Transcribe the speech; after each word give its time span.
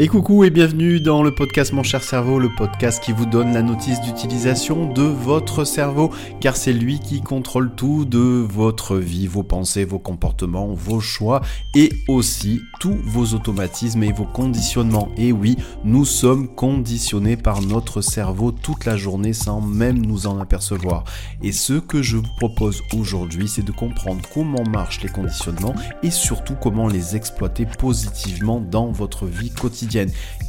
Et 0.00 0.06
coucou 0.06 0.44
et 0.44 0.50
bienvenue 0.50 1.00
dans 1.00 1.24
le 1.24 1.34
podcast 1.34 1.72
Mon 1.72 1.82
cher 1.82 2.04
cerveau, 2.04 2.38
le 2.38 2.54
podcast 2.54 3.02
qui 3.02 3.10
vous 3.10 3.26
donne 3.26 3.52
la 3.52 3.62
notice 3.62 4.00
d'utilisation 4.00 4.86
de 4.92 5.02
votre 5.02 5.64
cerveau, 5.64 6.12
car 6.40 6.56
c'est 6.56 6.72
lui 6.72 7.00
qui 7.00 7.20
contrôle 7.20 7.74
tout 7.74 8.04
de 8.04 8.20
votre 8.48 8.96
vie, 8.96 9.26
vos 9.26 9.42
pensées, 9.42 9.84
vos 9.84 9.98
comportements, 9.98 10.72
vos 10.72 11.00
choix 11.00 11.40
et 11.74 11.90
aussi 12.06 12.60
tous 12.78 12.96
vos 13.02 13.34
automatismes 13.34 14.04
et 14.04 14.12
vos 14.12 14.24
conditionnements. 14.24 15.08
Et 15.16 15.32
oui, 15.32 15.56
nous 15.82 16.04
sommes 16.04 16.46
conditionnés 16.46 17.36
par 17.36 17.60
notre 17.60 18.00
cerveau 18.00 18.52
toute 18.52 18.84
la 18.84 18.96
journée 18.96 19.32
sans 19.32 19.60
même 19.60 19.98
nous 19.98 20.28
en 20.28 20.38
apercevoir. 20.38 21.02
Et 21.42 21.50
ce 21.50 21.72
que 21.72 22.02
je 22.02 22.18
vous 22.18 22.34
propose 22.38 22.84
aujourd'hui, 22.94 23.48
c'est 23.48 23.64
de 23.64 23.72
comprendre 23.72 24.22
comment 24.32 24.62
marchent 24.62 25.02
les 25.02 25.08
conditionnements 25.08 25.74
et 26.04 26.12
surtout 26.12 26.54
comment 26.54 26.86
les 26.86 27.16
exploiter 27.16 27.66
positivement 27.66 28.60
dans 28.60 28.92
votre 28.92 29.26
vie 29.26 29.50
quotidienne 29.50 29.87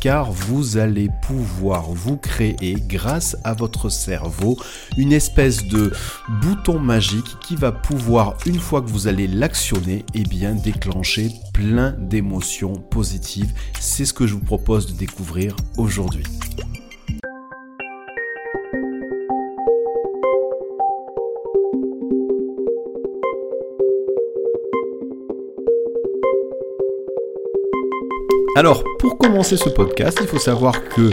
car 0.02 0.32
vous 0.32 0.78
allez 0.78 1.10
pouvoir 1.24 1.92
vous 1.92 2.18
créer 2.18 2.76
grâce 2.88 3.38
à 3.44 3.54
votre 3.54 3.90
cerveau 3.90 4.58
une 4.98 5.14
espèce 5.14 5.66
de 5.66 5.92
bouton 6.42 6.80
magique 6.80 7.38
qui 7.42 7.56
va 7.56 7.72
pouvoir 7.72 8.38
une 8.46 8.60
fois 8.60 8.82
que 8.82 8.90
vous 8.90 9.08
allez 9.08 9.28
l'actionner 9.28 10.06
et 10.14 10.22
eh 10.22 10.24
bien 10.24 10.54
déclencher 10.54 11.32
plein 11.54 11.92
d'émotions 11.92 12.74
positives. 12.74 13.54
C'est 13.80 14.06
ce 14.06 14.14
que 14.14 14.28
je 14.28 14.34
vous 14.34 14.40
propose 14.40 14.88
de 14.88 14.98
découvrir 14.98 15.56
aujourd'hui. 15.78 16.24
Alors, 28.60 28.84
pour 29.00 29.18
commencer 29.18 29.56
ce 29.56 29.70
podcast, 29.70 30.18
il 30.20 30.28
faut 30.28 30.38
savoir 30.38 30.84
que 30.90 31.12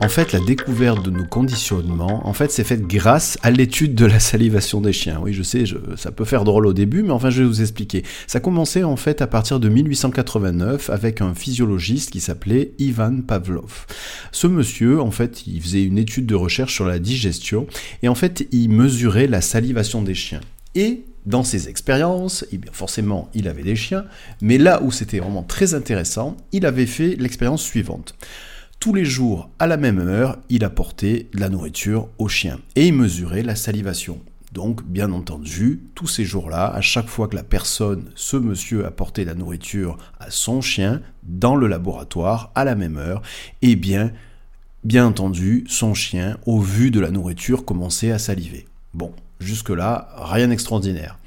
en 0.00 0.08
fait, 0.08 0.30
la 0.30 0.38
découverte 0.38 1.04
de 1.04 1.10
nos 1.10 1.24
conditionnements, 1.24 2.24
en 2.24 2.32
fait, 2.32 2.52
c'est 2.52 2.62
faite 2.62 2.82
grâce 2.82 3.36
à 3.42 3.50
l'étude 3.50 3.96
de 3.96 4.06
la 4.06 4.20
salivation 4.20 4.80
des 4.80 4.92
chiens. 4.92 5.18
Oui, 5.20 5.32
je 5.32 5.42
sais, 5.42 5.64
ça 5.96 6.12
peut 6.12 6.24
faire 6.24 6.44
drôle 6.44 6.68
au 6.68 6.72
début, 6.72 7.02
mais 7.02 7.10
enfin, 7.10 7.30
je 7.30 7.42
vais 7.42 7.48
vous 7.48 7.62
expliquer. 7.62 8.04
Ça 8.28 8.38
commençait 8.38 8.84
en 8.84 8.94
fait 8.94 9.22
à 9.22 9.26
partir 9.26 9.58
de 9.58 9.68
1889 9.68 10.88
avec 10.88 11.20
un 11.20 11.34
physiologiste 11.34 12.12
qui 12.12 12.20
s'appelait 12.20 12.74
Ivan 12.78 13.22
Pavlov. 13.26 13.86
Ce 14.30 14.46
monsieur, 14.46 15.00
en 15.00 15.10
fait, 15.10 15.48
il 15.48 15.60
faisait 15.60 15.82
une 15.82 15.98
étude 15.98 16.26
de 16.26 16.36
recherche 16.36 16.74
sur 16.74 16.86
la 16.86 17.00
digestion 17.00 17.66
et 18.04 18.08
en 18.08 18.14
fait, 18.14 18.46
il 18.52 18.68
mesurait 18.68 19.26
la 19.26 19.40
salivation 19.40 20.00
des 20.00 20.14
chiens. 20.14 20.42
Et 20.76 21.02
dans 21.26 21.42
ses 21.42 21.68
expériences, 21.68 22.44
eh 22.52 22.60
forcément, 22.72 23.30
il 23.34 23.48
avait 23.48 23.62
des 23.62 23.76
chiens, 23.76 24.04
mais 24.40 24.58
là 24.58 24.82
où 24.82 24.92
c'était 24.92 25.20
vraiment 25.20 25.42
très 25.42 25.74
intéressant, 25.74 26.36
il 26.52 26.66
avait 26.66 26.86
fait 26.86 27.16
l'expérience 27.16 27.62
suivante. 27.62 28.14
Tous 28.78 28.92
les 28.92 29.06
jours, 29.06 29.48
à 29.58 29.66
la 29.66 29.78
même 29.78 29.98
heure, 29.98 30.38
il 30.50 30.64
apportait 30.64 31.28
de 31.32 31.40
la 31.40 31.48
nourriture 31.48 32.08
aux 32.18 32.28
chiens 32.28 32.58
et 32.76 32.88
il 32.88 32.92
mesurait 32.92 33.42
la 33.42 33.56
salivation. 33.56 34.20
Donc, 34.52 34.84
bien 34.84 35.10
entendu, 35.10 35.80
tous 35.94 36.06
ces 36.06 36.24
jours-là, 36.24 36.66
à 36.66 36.80
chaque 36.80 37.08
fois 37.08 37.26
que 37.26 37.34
la 37.34 37.42
personne, 37.42 38.10
ce 38.14 38.36
monsieur, 38.36 38.86
apportait 38.86 39.24
la 39.24 39.34
nourriture 39.34 39.96
à 40.20 40.30
son 40.30 40.60
chien 40.60 41.00
dans 41.24 41.56
le 41.56 41.66
laboratoire 41.66 42.52
à 42.54 42.64
la 42.64 42.74
même 42.74 42.98
heure, 42.98 43.22
eh 43.62 43.74
bien, 43.74 44.12
bien 44.84 45.06
entendu, 45.06 45.64
son 45.66 45.94
chien, 45.94 46.36
au 46.46 46.60
vu 46.60 46.90
de 46.90 47.00
la 47.00 47.10
nourriture, 47.10 47.64
commençait 47.64 48.12
à 48.12 48.18
saliver. 48.18 48.66
Bon, 48.92 49.12
Jusque-là, 49.40 50.08
rien 50.16 50.48
d'extraordinaire. 50.48 51.18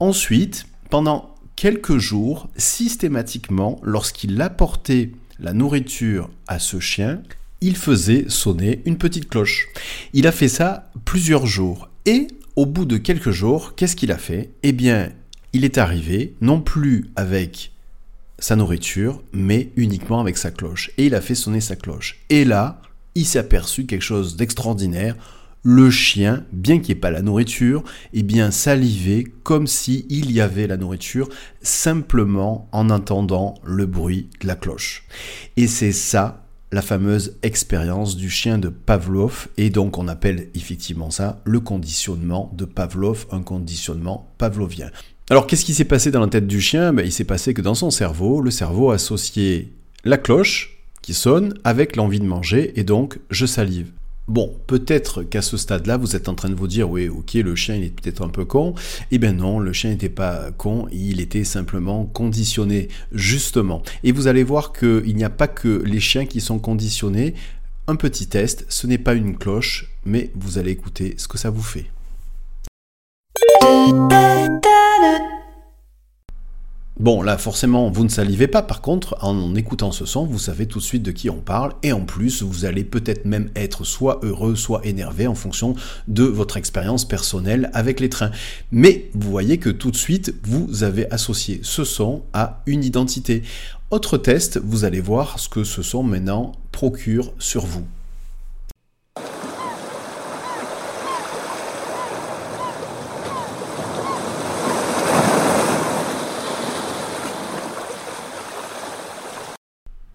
Ensuite, 0.00 0.66
pendant 0.90 1.34
quelques 1.56 1.98
jours, 1.98 2.48
systématiquement, 2.56 3.80
lorsqu'il 3.82 4.40
apportait 4.40 5.12
la 5.38 5.52
nourriture 5.52 6.30
à 6.48 6.58
ce 6.58 6.80
chien, 6.80 7.22
il 7.60 7.76
faisait 7.76 8.24
sonner 8.28 8.82
une 8.84 8.98
petite 8.98 9.28
cloche. 9.28 9.68
Il 10.12 10.26
a 10.26 10.32
fait 10.32 10.48
ça 10.48 10.90
plusieurs 11.04 11.46
jours. 11.46 11.88
Et 12.04 12.26
au 12.56 12.66
bout 12.66 12.84
de 12.84 12.96
quelques 12.96 13.30
jours, 13.30 13.74
qu'est-ce 13.76 13.96
qu'il 13.96 14.12
a 14.12 14.18
fait? 14.18 14.50
Eh 14.62 14.72
bien, 14.72 15.12
il 15.52 15.64
est 15.64 15.78
arrivé 15.78 16.34
non 16.40 16.60
plus 16.60 17.10
avec 17.14 17.72
sa 18.38 18.56
nourriture, 18.56 19.22
mais 19.32 19.70
uniquement 19.76 20.20
avec 20.20 20.36
sa 20.36 20.50
cloche. 20.50 20.90
Et 20.98 21.06
il 21.06 21.14
a 21.14 21.20
fait 21.20 21.36
sonner 21.36 21.60
sa 21.60 21.76
cloche. 21.76 22.18
Et 22.28 22.44
là, 22.44 22.82
il 23.14 23.24
s'est 23.24 23.38
aperçu 23.38 23.86
quelque 23.86 24.02
chose 24.02 24.36
d'extraordinaire 24.36 25.14
le 25.62 25.90
chien, 25.90 26.44
bien 26.52 26.78
qu'il 26.78 26.94
n'y 26.94 26.98
ait 26.98 27.00
pas 27.00 27.10
la 27.10 27.22
nourriture, 27.22 27.84
eh 28.12 28.22
bien 28.22 28.50
salivait 28.50 29.24
comme 29.42 29.66
s'il 29.66 30.30
y 30.30 30.40
avait 30.40 30.66
la 30.66 30.76
nourriture, 30.76 31.28
simplement 31.60 32.68
en 32.72 32.90
entendant 32.90 33.54
le 33.64 33.86
bruit 33.86 34.28
de 34.40 34.46
la 34.46 34.56
cloche. 34.56 35.04
Et 35.56 35.66
c'est 35.66 35.92
ça 35.92 36.44
la 36.72 36.82
fameuse 36.82 37.36
expérience 37.42 38.16
du 38.16 38.30
chien 38.30 38.58
de 38.58 38.68
Pavlov, 38.68 39.48
et 39.58 39.70
donc 39.70 39.98
on 39.98 40.08
appelle 40.08 40.48
effectivement 40.54 41.10
ça 41.10 41.40
le 41.44 41.60
conditionnement 41.60 42.50
de 42.56 42.64
Pavlov, 42.64 43.26
un 43.30 43.42
conditionnement 43.42 44.32
pavlovien. 44.38 44.90
Alors 45.30 45.46
qu'est-ce 45.46 45.64
qui 45.64 45.74
s'est 45.74 45.84
passé 45.84 46.10
dans 46.10 46.20
la 46.20 46.28
tête 46.28 46.46
du 46.46 46.60
chien? 46.60 46.92
Ben, 46.92 47.04
Il 47.04 47.12
s'est 47.12 47.24
passé 47.24 47.54
que 47.54 47.62
dans 47.62 47.74
son 47.74 47.90
cerveau, 47.90 48.40
le 48.40 48.50
cerveau 48.50 48.90
a 48.90 48.94
associé 48.94 49.72
la 50.04 50.16
cloche 50.16 50.78
qui 51.02 51.14
sonne 51.14 51.54
avec 51.62 51.96
l'envie 51.96 52.20
de 52.20 52.24
manger, 52.24 52.72
et 52.80 52.84
donc 52.84 53.18
je 53.30 53.46
salive. 53.46 53.92
Bon, 54.28 54.54
peut-être 54.68 55.24
qu'à 55.24 55.42
ce 55.42 55.56
stade-là, 55.56 55.96
vous 55.96 56.14
êtes 56.14 56.28
en 56.28 56.34
train 56.34 56.48
de 56.48 56.54
vous 56.54 56.68
dire, 56.68 56.88
oui, 56.88 57.08
ok, 57.08 57.34
le 57.34 57.56
chien, 57.56 57.74
il 57.74 57.84
est 57.84 57.90
peut-être 57.90 58.22
un 58.22 58.28
peu 58.28 58.44
con. 58.44 58.74
Eh 59.10 59.18
bien 59.18 59.32
non, 59.32 59.58
le 59.58 59.72
chien 59.72 59.90
n'était 59.90 60.08
pas 60.08 60.52
con, 60.52 60.86
il 60.92 61.20
était 61.20 61.42
simplement 61.42 62.04
conditionné, 62.06 62.88
justement. 63.10 63.82
Et 64.04 64.12
vous 64.12 64.28
allez 64.28 64.44
voir 64.44 64.72
qu'il 64.72 65.16
n'y 65.16 65.24
a 65.24 65.30
pas 65.30 65.48
que 65.48 65.82
les 65.84 66.00
chiens 66.00 66.24
qui 66.24 66.40
sont 66.40 66.60
conditionnés. 66.60 67.34
Un 67.88 67.96
petit 67.96 68.28
test, 68.28 68.64
ce 68.68 68.86
n'est 68.86 68.96
pas 68.96 69.14
une 69.14 69.36
cloche, 69.36 69.90
mais 70.04 70.30
vous 70.36 70.56
allez 70.56 70.70
écouter 70.70 71.14
ce 71.18 71.26
que 71.26 71.36
ça 71.36 71.50
vous 71.50 71.62
fait. 71.62 71.90
Bon, 77.02 77.20
là, 77.20 77.36
forcément, 77.36 77.90
vous 77.90 78.04
ne 78.04 78.08
salivez 78.08 78.46
pas. 78.46 78.62
Par 78.62 78.80
contre, 78.80 79.16
en 79.22 79.56
écoutant 79.56 79.90
ce 79.90 80.06
son, 80.06 80.24
vous 80.24 80.38
savez 80.38 80.66
tout 80.66 80.78
de 80.78 80.84
suite 80.84 81.02
de 81.02 81.10
qui 81.10 81.30
on 81.30 81.40
parle. 81.40 81.72
Et 81.82 81.92
en 81.92 82.02
plus, 82.02 82.44
vous 82.44 82.64
allez 82.64 82.84
peut-être 82.84 83.24
même 83.24 83.50
être 83.56 83.82
soit 83.82 84.20
heureux, 84.22 84.54
soit 84.54 84.86
énervé 84.86 85.26
en 85.26 85.34
fonction 85.34 85.74
de 86.06 86.22
votre 86.22 86.58
expérience 86.58 87.04
personnelle 87.04 87.72
avec 87.74 87.98
les 87.98 88.08
trains. 88.08 88.30
Mais 88.70 89.10
vous 89.14 89.32
voyez 89.32 89.58
que 89.58 89.68
tout 89.68 89.90
de 89.90 89.96
suite, 89.96 90.32
vous 90.44 90.84
avez 90.84 91.10
associé 91.10 91.58
ce 91.64 91.82
son 91.82 92.22
à 92.34 92.62
une 92.66 92.84
identité. 92.84 93.42
Autre 93.90 94.16
test, 94.16 94.60
vous 94.62 94.84
allez 94.84 95.00
voir 95.00 95.40
ce 95.40 95.48
que 95.48 95.64
ce 95.64 95.82
son 95.82 96.04
maintenant 96.04 96.52
procure 96.70 97.32
sur 97.40 97.66
vous. 97.66 97.84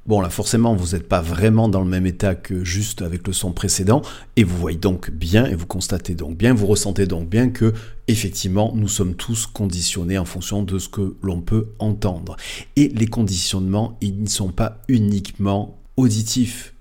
Bon 0.07 0.21
là 0.21 0.29
forcément 0.29 0.73
vous 0.73 0.95
n'êtes 0.95 1.09
pas 1.09 1.19
vraiment 1.19 1.67
dans 1.67 1.81
le 1.81 1.89
même 1.89 2.05
état 2.05 2.33
que 2.33 2.63
juste 2.63 3.01
avec 3.01 3.27
le 3.27 3.33
son 3.33 3.51
précédent 3.51 4.01
et 4.37 4.45
vous 4.45 4.55
voyez 4.55 4.77
donc 4.77 5.11
bien 5.11 5.45
et 5.45 5.53
vous 5.53 5.65
constatez 5.65 6.15
donc 6.15 6.37
bien, 6.37 6.53
vous 6.53 6.65
ressentez 6.65 7.05
donc 7.07 7.29
bien 7.29 7.49
que 7.49 7.73
effectivement 8.07 8.71
nous 8.73 8.87
sommes 8.87 9.15
tous 9.15 9.47
conditionnés 9.47 10.17
en 10.17 10.23
fonction 10.23 10.63
de 10.63 10.79
ce 10.79 10.87
que 10.87 11.17
l'on 11.21 11.41
peut 11.41 11.73
entendre. 11.79 12.37
Et 12.77 12.87
les 12.87 13.07
conditionnements 13.07 13.97
ils 13.99 14.21
ne 14.21 14.29
sont 14.29 14.53
pas 14.53 14.81
uniquement 14.87 15.77
auditifs. 15.97 16.73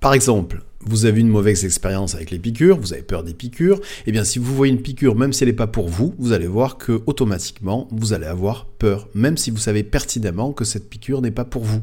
Par 0.00 0.14
exemple, 0.14 0.62
vous 0.86 1.04
avez 1.04 1.20
une 1.20 1.28
mauvaise 1.28 1.66
expérience 1.66 2.14
avec 2.14 2.30
les 2.30 2.38
piqûres, 2.38 2.78
vous 2.78 2.94
avez 2.94 3.02
peur 3.02 3.22
des 3.22 3.34
piqûres, 3.34 3.76
et 3.76 4.04
eh 4.06 4.12
bien 4.12 4.24
si 4.24 4.38
vous 4.38 4.54
voyez 4.54 4.72
une 4.72 4.80
piqûre, 4.80 5.14
même 5.14 5.34
si 5.34 5.44
elle 5.44 5.50
n'est 5.50 5.54
pas 5.54 5.66
pour 5.66 5.90
vous, 5.90 6.14
vous 6.18 6.32
allez 6.32 6.46
voir 6.46 6.78
que 6.78 7.02
automatiquement 7.04 7.86
vous 7.90 8.14
allez 8.14 8.24
avoir 8.24 8.64
peur, 8.64 9.10
même 9.14 9.36
si 9.36 9.50
vous 9.50 9.58
savez 9.58 9.82
pertinemment 9.82 10.52
que 10.52 10.64
cette 10.64 10.88
piqûre 10.88 11.20
n'est 11.20 11.30
pas 11.30 11.44
pour 11.44 11.64
vous. 11.64 11.82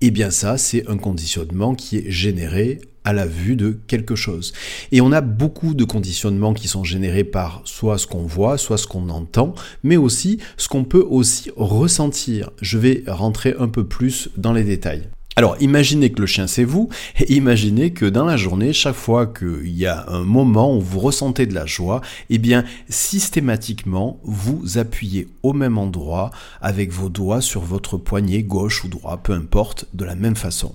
Et 0.00 0.06
eh 0.06 0.10
bien 0.12 0.30
ça, 0.30 0.58
c'est 0.58 0.88
un 0.88 0.96
conditionnement 0.96 1.74
qui 1.74 1.96
est 1.98 2.08
généré 2.08 2.82
à 3.02 3.12
la 3.12 3.26
vue 3.26 3.56
de 3.56 3.76
quelque 3.88 4.14
chose. 4.14 4.52
Et 4.92 5.00
on 5.00 5.10
a 5.10 5.20
beaucoup 5.20 5.74
de 5.74 5.84
conditionnements 5.84 6.54
qui 6.54 6.68
sont 6.68 6.84
générés 6.84 7.24
par 7.24 7.62
soit 7.64 7.98
ce 7.98 8.06
qu'on 8.06 8.26
voit, 8.26 8.58
soit 8.58 8.78
ce 8.78 8.86
qu'on 8.86 9.08
entend, 9.08 9.56
mais 9.82 9.96
aussi 9.96 10.38
ce 10.56 10.68
qu'on 10.68 10.84
peut 10.84 11.04
aussi 11.08 11.50
ressentir. 11.56 12.50
Je 12.62 12.78
vais 12.78 13.02
rentrer 13.08 13.56
un 13.58 13.68
peu 13.68 13.84
plus 13.84 14.28
dans 14.36 14.52
les 14.52 14.62
détails. 14.62 15.08
Alors 15.38 15.58
imaginez 15.60 16.10
que 16.10 16.22
le 16.22 16.26
chien 16.26 16.46
c'est 16.46 16.64
vous, 16.64 16.88
et 17.20 17.34
imaginez 17.34 17.92
que 17.92 18.06
dans 18.06 18.24
la 18.24 18.38
journée, 18.38 18.72
chaque 18.72 18.94
fois 18.94 19.26
qu'il 19.26 19.68
y 19.68 19.84
a 19.84 20.06
un 20.08 20.24
moment 20.24 20.74
où 20.74 20.80
vous 20.80 20.98
ressentez 20.98 21.44
de 21.44 21.52
la 21.52 21.66
joie, 21.66 22.00
eh 22.30 22.38
bien 22.38 22.64
systématiquement 22.88 24.18
vous 24.24 24.78
appuyez 24.78 25.28
au 25.42 25.52
même 25.52 25.76
endroit 25.76 26.30
avec 26.62 26.90
vos 26.90 27.10
doigts 27.10 27.42
sur 27.42 27.60
votre 27.60 27.98
poignet 27.98 28.44
gauche 28.44 28.82
ou 28.84 28.88
droit, 28.88 29.18
peu 29.18 29.34
importe, 29.34 29.84
de 29.92 30.06
la 30.06 30.14
même 30.14 30.36
façon. 30.36 30.74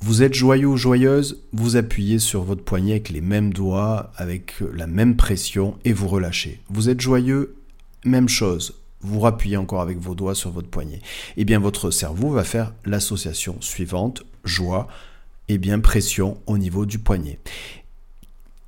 Vous 0.00 0.22
êtes 0.22 0.32
joyeux 0.32 0.68
ou 0.68 0.78
joyeuse, 0.78 1.42
vous 1.52 1.76
appuyez 1.76 2.18
sur 2.18 2.42
votre 2.42 2.64
poignet 2.64 2.92
avec 2.92 3.10
les 3.10 3.20
mêmes 3.20 3.52
doigts, 3.52 4.12
avec 4.16 4.54
la 4.72 4.86
même 4.86 5.14
pression 5.14 5.76
et 5.84 5.92
vous 5.92 6.08
relâchez. 6.08 6.62
Vous 6.70 6.88
êtes 6.88 7.02
joyeux, 7.02 7.54
même 8.06 8.30
chose. 8.30 8.79
Vous 9.02 9.20
rappuyez 9.20 9.56
encore 9.56 9.80
avec 9.80 9.98
vos 9.98 10.14
doigts 10.14 10.34
sur 10.34 10.50
votre 10.50 10.68
poignet. 10.68 11.00
Eh 11.36 11.44
bien, 11.44 11.58
votre 11.58 11.90
cerveau 11.90 12.30
va 12.30 12.44
faire 12.44 12.74
l'association 12.84 13.56
suivante, 13.60 14.22
joie, 14.44 14.88
et 15.48 15.58
bien 15.58 15.80
pression 15.80 16.40
au 16.46 16.58
niveau 16.58 16.86
du 16.86 16.98
poignet. 16.98 17.40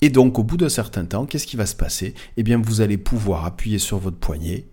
Et 0.01 0.11
donc, 0.11 0.39
au 0.39 0.43
bout 0.43 0.57
d'un 0.57 0.69
certain 0.69 1.05
temps, 1.05 1.27
qu'est-ce 1.27 1.47
qui 1.47 1.57
va 1.57 1.67
se 1.67 1.77
passer? 1.77 2.15
Eh 2.37 2.43
bien, 2.43 2.61
vous 2.61 2.81
allez 2.81 2.99
pouvoir 2.99 3.45
appuyer 3.45 3.79
sur 3.79 3.99
votre 3.99 4.17
poignet 4.17 4.67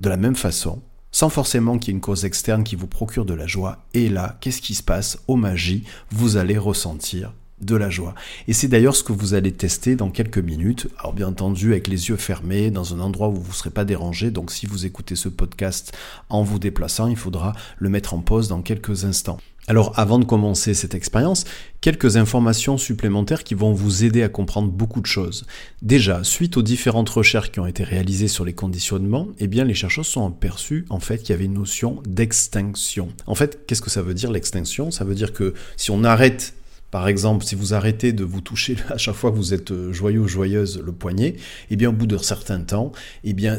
de 0.00 0.08
la 0.08 0.16
même 0.16 0.36
façon, 0.36 0.80
sans 1.12 1.28
forcément 1.28 1.78
qu'il 1.78 1.92
y 1.92 1.92
ait 1.92 1.98
une 1.98 2.00
cause 2.00 2.24
externe 2.24 2.64
qui 2.64 2.76
vous 2.76 2.86
procure 2.86 3.26
de 3.26 3.34
la 3.34 3.46
joie. 3.46 3.84
Et 3.92 4.08
là, 4.08 4.38
qu'est-ce 4.40 4.62
qui 4.62 4.74
se 4.74 4.82
passe? 4.82 5.18
Au 5.28 5.36
magie, 5.36 5.84
vous 6.10 6.38
allez 6.38 6.56
ressentir 6.56 7.34
de 7.60 7.76
la 7.76 7.90
joie. 7.90 8.14
Et 8.48 8.52
c'est 8.52 8.68
d'ailleurs 8.68 8.96
ce 8.96 9.04
que 9.04 9.12
vous 9.12 9.34
allez 9.34 9.52
tester 9.52 9.96
dans 9.96 10.10
quelques 10.10 10.38
minutes. 10.38 10.88
Alors 10.98 11.12
bien 11.12 11.28
entendu 11.28 11.72
avec 11.72 11.88
les 11.88 12.08
yeux 12.08 12.16
fermés, 12.16 12.70
dans 12.70 12.94
un 12.94 13.00
endroit 13.00 13.28
où 13.28 13.34
vous 13.34 13.48
ne 13.48 13.54
serez 13.54 13.70
pas 13.70 13.84
dérangé. 13.84 14.30
Donc 14.30 14.50
si 14.50 14.66
vous 14.66 14.86
écoutez 14.86 15.16
ce 15.16 15.28
podcast 15.28 15.96
en 16.28 16.42
vous 16.42 16.58
déplaçant, 16.58 17.08
il 17.08 17.16
faudra 17.16 17.54
le 17.78 17.88
mettre 17.88 18.14
en 18.14 18.20
pause 18.20 18.48
dans 18.48 18.62
quelques 18.62 19.04
instants. 19.04 19.38
Alors 19.68 19.92
avant 19.96 20.18
de 20.18 20.24
commencer 20.24 20.74
cette 20.74 20.94
expérience, 20.94 21.44
quelques 21.80 22.16
informations 22.16 22.76
supplémentaires 22.76 23.44
qui 23.44 23.54
vont 23.54 23.72
vous 23.72 24.04
aider 24.04 24.22
à 24.22 24.28
comprendre 24.28 24.68
beaucoup 24.70 25.00
de 25.00 25.06
choses. 25.06 25.46
Déjà, 25.80 26.24
suite 26.24 26.56
aux 26.56 26.62
différentes 26.62 27.08
recherches 27.08 27.52
qui 27.52 27.60
ont 27.60 27.66
été 27.66 27.84
réalisées 27.84 28.26
sur 28.26 28.44
les 28.44 28.52
conditionnements, 28.52 29.28
eh 29.38 29.46
bien 29.46 29.64
les 29.64 29.74
chercheurs 29.74 30.04
sont 30.04 30.26
aperçus 30.26 30.86
en 30.90 30.98
fait 30.98 31.18
qu'il 31.18 31.30
y 31.30 31.32
avait 31.34 31.44
une 31.44 31.54
notion 31.54 32.02
d'extinction. 32.04 33.10
En 33.26 33.36
fait, 33.36 33.64
qu'est-ce 33.66 33.82
que 33.82 33.90
ça 33.90 34.02
veut 34.02 34.14
dire 34.14 34.32
l'extinction? 34.32 34.90
Ça 34.90 35.04
veut 35.04 35.14
dire 35.14 35.32
que 35.32 35.54
si 35.76 35.90
on 35.90 36.02
arrête 36.02 36.54
par 36.90 37.08
exemple, 37.08 37.44
si 37.44 37.54
vous 37.54 37.74
arrêtez 37.74 38.12
de 38.12 38.24
vous 38.24 38.40
toucher 38.40 38.76
à 38.90 38.98
chaque 38.98 39.14
fois 39.14 39.30
que 39.30 39.36
vous 39.36 39.54
êtes 39.54 39.70
euh, 39.70 39.92
joyeux 39.92 40.26
joyeuse 40.26 40.82
le 40.84 40.92
poignet, 40.92 41.36
eh 41.70 41.76
bien 41.76 41.90
au 41.90 41.92
bout 41.92 42.06
d'un 42.06 42.18
certain 42.18 42.60
temps, 42.60 42.92
eh 43.24 43.32
bien 43.32 43.58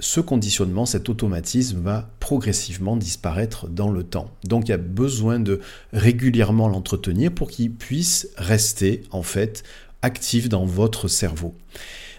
ce 0.00 0.20
conditionnement, 0.20 0.86
cet 0.86 1.08
automatisme 1.08 1.80
va 1.80 2.10
progressivement 2.20 2.96
disparaître 2.96 3.68
dans 3.68 3.90
le 3.90 4.04
temps. 4.04 4.30
Donc 4.44 4.68
il 4.68 4.70
y 4.70 4.74
a 4.74 4.78
besoin 4.78 5.40
de 5.40 5.60
régulièrement 5.92 6.68
l'entretenir 6.68 7.32
pour 7.32 7.50
qu'il 7.50 7.72
puisse 7.72 8.28
rester 8.36 9.02
en 9.10 9.22
fait 9.22 9.64
actif 10.02 10.48
dans 10.48 10.64
votre 10.64 11.08
cerveau. 11.08 11.54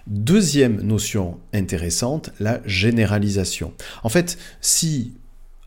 Deuxième 0.07 0.81
notion 0.81 1.38
intéressante, 1.53 2.31
la 2.39 2.62
généralisation. 2.65 3.74
En 4.03 4.09
fait, 4.09 4.38
si 4.59 5.13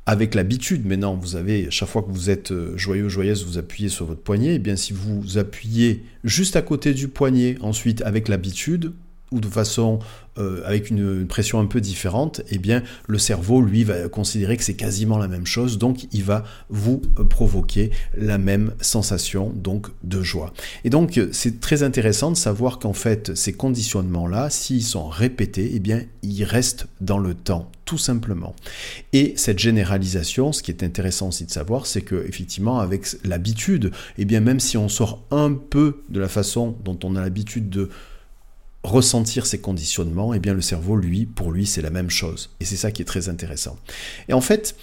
avec 0.05 0.35
l'habitude, 0.35 0.85
maintenant, 0.85 1.15
vous 1.15 1.37
avez, 1.37 1.71
chaque 1.71 1.89
fois 1.89 2.03
que 2.03 2.11
vous 2.11 2.29
êtes 2.29 2.51
euh, 2.51 2.77
joyeux, 2.77 3.09
joyeuse, 3.09 3.47
vous 3.47 3.59
appuyez 3.59 3.89
sur 3.89 4.07
votre 4.07 4.21
poignet, 4.21 4.49
et 4.49 4.55
eh 4.55 4.59
bien 4.59 4.75
si 4.75 4.93
vous 4.93 5.39
appuyez 5.39 6.05
juste 6.25 6.57
à 6.57 6.63
côté 6.63 6.93
du 6.93 7.07
poignet, 7.09 7.57
ensuite 7.61 8.03
avec 8.03 8.29
l'habitude, 8.29 8.93
ou 9.33 9.41
de 9.41 9.49
façon 9.49 9.99
euh, 10.39 10.63
avec 10.65 10.89
une, 10.89 11.27
pression 11.27 11.61
un 11.61 11.67
peu 11.67 11.81
différente, 11.81 12.41
eh 12.51 12.59
bien 12.59 12.83
le 13.07 13.19
cerveau 13.19 13.61
lui 13.61 13.85
va 13.85 14.09
considérer 14.09 14.57
que 14.57 14.65
c'est 14.65 14.75
quasiment 14.75 15.19
la 15.19 15.29
même 15.29 15.47
chose, 15.47 15.77
donc 15.77 16.07
il 16.13 16.25
va 16.25 16.45
vous 16.71 17.03
provoquer 17.29 17.91
la 18.17 18.39
même 18.39 18.73
sensation 18.81 19.53
donc 19.55 19.89
de 20.05 20.23
joie. 20.23 20.55
Et 20.85 20.91
donc 20.91 21.21
c'est 21.33 21.61
très 21.61 21.83
intéressant 21.83 22.31
de 22.31 22.37
savoir 22.37 22.79
qu'en 22.79 22.95
fait 22.95 23.35
ces 23.35 23.53
conditionnements 23.53 24.27
là, 24.27 24.49
s'ils 24.49 24.83
sont 24.83 25.09
répétés, 25.09 25.73
eh 25.75 25.81
bien 25.81 26.03
ils 26.23 26.45
restent 26.45 26.87
dans 27.01 27.19
le 27.19 27.35
temps 27.35 27.71
tout 27.85 27.99
simplement. 27.99 28.55
Et 29.13 29.35
cette 29.37 29.59
généralisation, 29.59 30.53
ce 30.53 30.63
qui 30.63 30.71
est 30.71 30.83
intéressant 30.83 31.29
aussi 31.29 31.45
de 31.45 31.51
savoir, 31.51 31.87
c'est 31.87 32.01
que 32.01 32.27
effectivement 32.27 32.81
avec 32.81 33.07
l'habitude, 33.23 33.91
eh 34.17 34.25
bien 34.25 34.41
même 34.41 34.61
si 34.61 34.79
on 34.79 34.89
sort 34.89 35.23
un 35.31 35.53
peu 35.53 36.01
de 36.09 36.21
la 36.21 36.29
façon 36.29 36.75
dont 36.85 36.99
on 37.05 37.17
a 37.17 37.21
l'habitude 37.21 37.69
de 37.69 37.91
ressentir 38.83 39.47
ces 39.47 39.61
conditionnements, 39.61 40.35
et 40.35 40.39
eh 40.39 40.41
bien 40.41 40.55
le 40.55 40.61
cerveau, 40.61 40.97
lui, 40.97 41.27
pour 41.27 41.53
lui, 41.53 41.67
c'est 41.67 41.83
la 41.83 41.91
même 41.91 42.11
chose. 42.11 42.51
Et 42.61 42.65
c'est 42.65 42.77
ça 42.77 42.91
qui 42.91 43.03
est 43.03 43.07
très 43.07 43.29
intéressant. 43.29 43.79
Et 44.29 44.33
en 44.33 44.41
fait, 44.41 44.77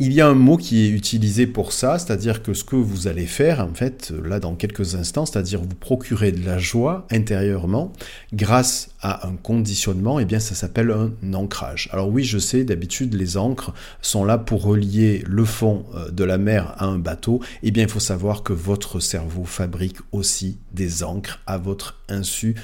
il 0.00 0.12
y 0.12 0.20
a 0.20 0.28
un 0.28 0.34
mot 0.34 0.56
qui 0.56 0.86
est 0.86 0.90
utilisé 0.90 1.48
pour 1.48 1.72
ça, 1.72 1.98
c'est-à-dire 1.98 2.42
que 2.44 2.54
ce 2.54 2.62
que 2.62 2.76
vous 2.76 3.08
allez 3.08 3.26
faire, 3.26 3.60
en 3.60 3.74
fait, 3.74 4.12
là 4.24 4.38
dans 4.38 4.54
quelques 4.54 4.94
instants, 4.94 5.26
c'est-à-dire 5.26 5.60
vous 5.60 5.74
procurer 5.74 6.30
de 6.30 6.44
la 6.46 6.56
joie 6.56 7.06
intérieurement 7.10 7.92
grâce 8.32 8.90
à 9.00 9.26
un 9.26 9.34
conditionnement, 9.34 10.20
et 10.20 10.22
eh 10.22 10.24
bien 10.24 10.38
ça 10.38 10.54
s'appelle 10.54 10.92
un 10.92 11.34
ancrage. 11.34 11.88
Alors 11.92 12.08
oui, 12.10 12.22
je 12.22 12.38
sais, 12.38 12.62
d'habitude 12.62 13.14
les 13.14 13.36
ancres 13.36 13.74
sont 14.00 14.24
là 14.24 14.38
pour 14.38 14.62
relier 14.62 15.24
le 15.26 15.44
fond 15.44 15.84
euh, 15.96 16.10
de 16.10 16.22
la 16.22 16.38
mer 16.38 16.74
à 16.78 16.86
un 16.86 16.98
bateau. 16.98 17.40
Et 17.62 17.68
eh 17.68 17.70
bien 17.72 17.82
il 17.84 17.90
faut 17.90 17.98
savoir 17.98 18.44
que 18.44 18.52
votre 18.52 19.00
cerveau 19.00 19.44
fabrique 19.44 19.98
aussi 20.12 20.58
des 20.72 21.02
ancres 21.02 21.40
à 21.46 21.58
votre 21.58 21.96
insu 22.08 22.54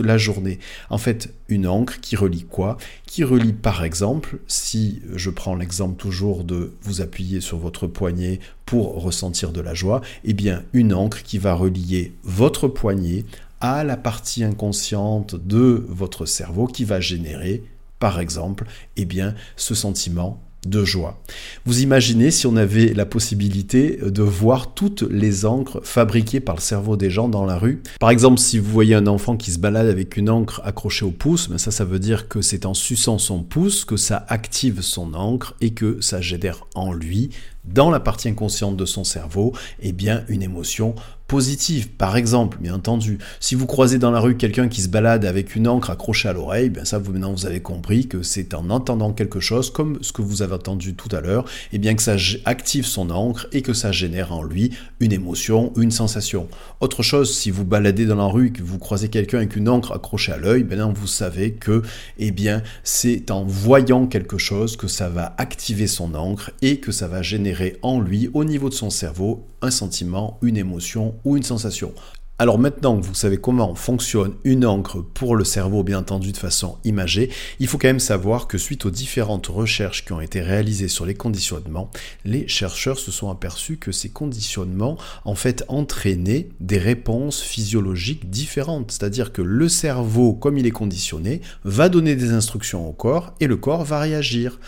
la 0.00 0.18
journée. 0.18 0.58
En 0.90 0.98
fait, 0.98 1.32
une 1.48 1.66
encre 1.66 2.00
qui 2.00 2.16
relie 2.16 2.44
quoi? 2.44 2.76
Qui 3.06 3.24
relie 3.24 3.52
par 3.52 3.84
exemple, 3.84 4.38
si 4.46 5.02
je 5.14 5.30
prends 5.30 5.54
l'exemple 5.54 5.96
toujours 5.96 6.44
de 6.44 6.72
vous 6.82 7.00
appuyer 7.00 7.40
sur 7.40 7.58
votre 7.58 7.86
poignet 7.86 8.40
pour 8.64 9.02
ressentir 9.02 9.52
de 9.52 9.60
la 9.60 9.74
joie, 9.74 10.00
eh 10.24 10.34
bien 10.34 10.62
une 10.72 10.94
encre 10.94 11.22
qui 11.22 11.38
va 11.38 11.54
relier 11.54 12.12
votre 12.22 12.68
poignet 12.68 13.24
à 13.60 13.84
la 13.84 13.96
partie 13.96 14.44
inconsciente 14.44 15.34
de 15.34 15.84
votre 15.88 16.26
cerveau 16.26 16.66
qui 16.66 16.84
va 16.84 17.00
générer 17.00 17.62
par 17.98 18.20
exemple, 18.20 18.66
eh 18.96 19.04
bien, 19.04 19.34
ce 19.56 19.74
sentiment 19.74 20.42
de 20.68 20.84
joie. 20.84 21.20
Vous 21.64 21.82
imaginez 21.82 22.30
si 22.30 22.46
on 22.46 22.56
avait 22.56 22.92
la 22.92 23.06
possibilité 23.06 23.98
de 24.02 24.22
voir 24.22 24.74
toutes 24.74 25.02
les 25.02 25.46
encres 25.46 25.80
fabriquées 25.82 26.40
par 26.40 26.56
le 26.56 26.60
cerveau 26.60 26.96
des 26.96 27.10
gens 27.10 27.28
dans 27.28 27.44
la 27.44 27.58
rue. 27.58 27.82
Par 28.00 28.10
exemple, 28.10 28.38
si 28.38 28.58
vous 28.58 28.70
voyez 28.70 28.94
un 28.94 29.06
enfant 29.06 29.36
qui 29.36 29.50
se 29.52 29.58
balade 29.58 29.88
avec 29.88 30.16
une 30.16 30.30
encre 30.30 30.60
accrochée 30.64 31.04
au 31.04 31.10
pouce, 31.10 31.48
ben 31.48 31.58
ça, 31.58 31.84
veut 31.84 31.98
dire 31.98 32.28
que 32.28 32.42
c'est 32.42 32.66
en 32.66 32.74
suçant 32.74 33.18
son 33.18 33.42
pouce 33.42 33.84
que 33.84 33.96
ça 33.96 34.24
active 34.28 34.80
son 34.80 35.14
encre 35.14 35.54
et 35.60 35.70
que 35.70 36.00
ça 36.00 36.20
génère 36.20 36.66
en 36.74 36.92
lui, 36.92 37.30
dans 37.64 37.90
la 37.90 38.00
partie 38.00 38.28
inconsciente 38.28 38.76
de 38.76 38.84
son 38.84 39.04
cerveau, 39.04 39.52
eh 39.80 39.92
bien, 39.92 40.24
une 40.28 40.42
émotion 40.42 40.94
positive. 41.26 41.88
Par 41.90 42.16
exemple, 42.16 42.58
bien 42.60 42.74
entendu, 42.74 43.18
si 43.40 43.54
vous 43.54 43.66
croisez 43.66 43.98
dans 43.98 44.10
la 44.10 44.20
rue 44.20 44.36
quelqu'un 44.36 44.68
qui 44.68 44.82
se 44.82 44.88
balade 44.88 45.24
avec 45.24 45.56
une 45.56 45.66
encre 45.68 45.90
accrochée 45.90 46.28
à 46.28 46.32
l'oreille, 46.32 46.70
bien 46.70 46.84
ça, 46.84 46.98
vous, 46.98 47.12
maintenant 47.12 47.32
vous 47.32 47.46
avez 47.46 47.60
compris 47.60 48.06
que 48.06 48.22
c'est 48.22 48.54
en 48.54 48.70
entendant 48.70 49.12
quelque 49.12 49.40
chose, 49.40 49.70
comme 49.70 49.98
ce 50.02 50.12
que 50.12 50.22
vous 50.22 50.42
avez 50.42 50.54
entendu 50.54 50.94
tout 50.94 51.14
à 51.14 51.20
l'heure, 51.20 51.44
et 51.72 51.78
bien 51.78 51.94
que 51.94 52.02
ça 52.02 52.16
active 52.44 52.86
son 52.86 53.10
encre 53.10 53.46
et 53.52 53.62
que 53.62 53.72
ça 53.72 53.92
génère 53.92 54.32
en 54.32 54.42
lui 54.42 54.70
une 55.00 55.12
émotion, 55.12 55.72
une 55.76 55.90
sensation. 55.90 56.48
Autre 56.80 57.02
chose, 57.02 57.36
si 57.36 57.50
vous 57.50 57.64
baladez 57.64 58.06
dans 58.06 58.16
la 58.16 58.26
rue 58.26 58.48
et 58.48 58.52
que 58.52 58.62
vous 58.62 58.78
croisez 58.78 59.08
quelqu'un 59.08 59.38
avec 59.38 59.56
une 59.56 59.68
encre 59.68 59.92
accrochée 59.92 60.32
à 60.32 60.38
l'œil, 60.38 60.64
maintenant 60.64 60.92
vous 60.92 61.06
savez 61.06 61.52
que, 61.52 61.82
eh 62.18 62.30
bien, 62.30 62.62
c'est 62.84 63.30
en 63.30 63.44
voyant 63.44 64.06
quelque 64.06 64.38
chose 64.38 64.76
que 64.76 64.88
ça 64.88 65.08
va 65.08 65.34
activer 65.38 65.86
son 65.86 66.14
encre 66.14 66.50
et 66.62 66.78
que 66.78 66.92
ça 66.92 67.08
va 67.08 67.22
générer 67.22 67.76
en 67.82 68.00
lui, 68.00 68.30
au 68.34 68.44
niveau 68.44 68.68
de 68.68 68.74
son 68.74 68.90
cerveau, 68.90 69.44
sentiment, 69.70 70.38
une 70.42 70.56
émotion 70.56 71.14
ou 71.24 71.36
une 71.36 71.42
sensation. 71.42 71.92
Alors 72.38 72.58
maintenant 72.58 73.00
que 73.00 73.06
vous 73.06 73.14
savez 73.14 73.38
comment 73.38 73.74
fonctionne 73.74 74.34
une 74.44 74.66
encre 74.66 75.02
pour 75.02 75.36
le 75.36 75.44
cerveau, 75.44 75.82
bien 75.82 76.00
entendu 76.00 76.32
de 76.32 76.36
façon 76.36 76.76
imagée, 76.84 77.30
il 77.60 77.66
faut 77.66 77.78
quand 77.78 77.88
même 77.88 77.98
savoir 77.98 78.46
que 78.46 78.58
suite 78.58 78.84
aux 78.84 78.90
différentes 78.90 79.46
recherches 79.46 80.04
qui 80.04 80.12
ont 80.12 80.20
été 80.20 80.42
réalisées 80.42 80.88
sur 80.88 81.06
les 81.06 81.14
conditionnements, 81.14 81.90
les 82.26 82.46
chercheurs 82.46 82.98
se 82.98 83.10
sont 83.10 83.30
aperçus 83.30 83.78
que 83.78 83.90
ces 83.90 84.10
conditionnements 84.10 84.98
en 85.24 85.34
fait 85.34 85.64
entraînaient 85.68 86.50
des 86.60 86.76
réponses 86.76 87.40
physiologiques 87.40 88.28
différentes. 88.28 88.90
C'est-à-dire 88.90 89.32
que 89.32 89.40
le 89.40 89.70
cerveau, 89.70 90.34
comme 90.34 90.58
il 90.58 90.66
est 90.66 90.70
conditionné, 90.70 91.40
va 91.64 91.88
donner 91.88 92.16
des 92.16 92.32
instructions 92.32 92.86
au 92.86 92.92
corps 92.92 93.32
et 93.40 93.46
le 93.46 93.56
corps 93.56 93.84
va 93.84 93.98
réagir. 93.98 94.60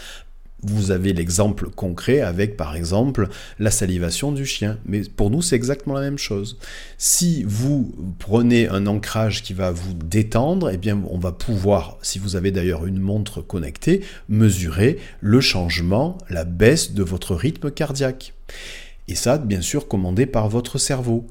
Vous 0.63 0.91
avez 0.91 1.13
l'exemple 1.13 1.71
concret 1.71 2.21
avec, 2.21 2.57
par 2.57 2.75
exemple, 2.75 3.29
la 3.61 3.71
salivation 3.71 4.33
du 4.33 4.45
chien. 4.45 4.79
Mais 4.87 5.03
pour 5.03 5.31
nous, 5.31 5.41
c'est 5.41 5.55
exactement 5.55 5.95
la 5.95 6.01
même 6.01 6.19
chose. 6.19 6.59
Si 6.97 7.45
vous 7.45 7.95
prenez 8.19 8.69
un 8.69 8.89
ancrage 8.89 9.45
qui 9.45 9.55
va 9.55 9.71
vous 9.71 9.95
détendre, 9.95 10.71
eh 10.71 10.77
bien, 10.77 11.01
on 11.11 11.19
va 11.19 11.31
pouvoir, 11.31 11.97
si 12.03 12.19
vous 12.19 12.35
avez 12.35 12.51
d'ailleurs 12.51 12.87
une 12.87 12.99
montre 12.99 13.41
connectée, 13.41 14.03
mesurer 14.29 14.99
le 15.21 15.41
changement, 15.41 16.19
la 16.29 16.45
baisse 16.45 16.93
de 16.93 17.05
votre 17.05 17.37
rythme 17.37 17.71
cardiaque. 17.71 18.35
Et 19.07 19.15
ça, 19.15 19.39
bien 19.39 19.61
sûr, 19.61 19.87
commandé 19.87 20.27
par 20.27 20.49
votre 20.49 20.77
cerveau. 20.79 21.27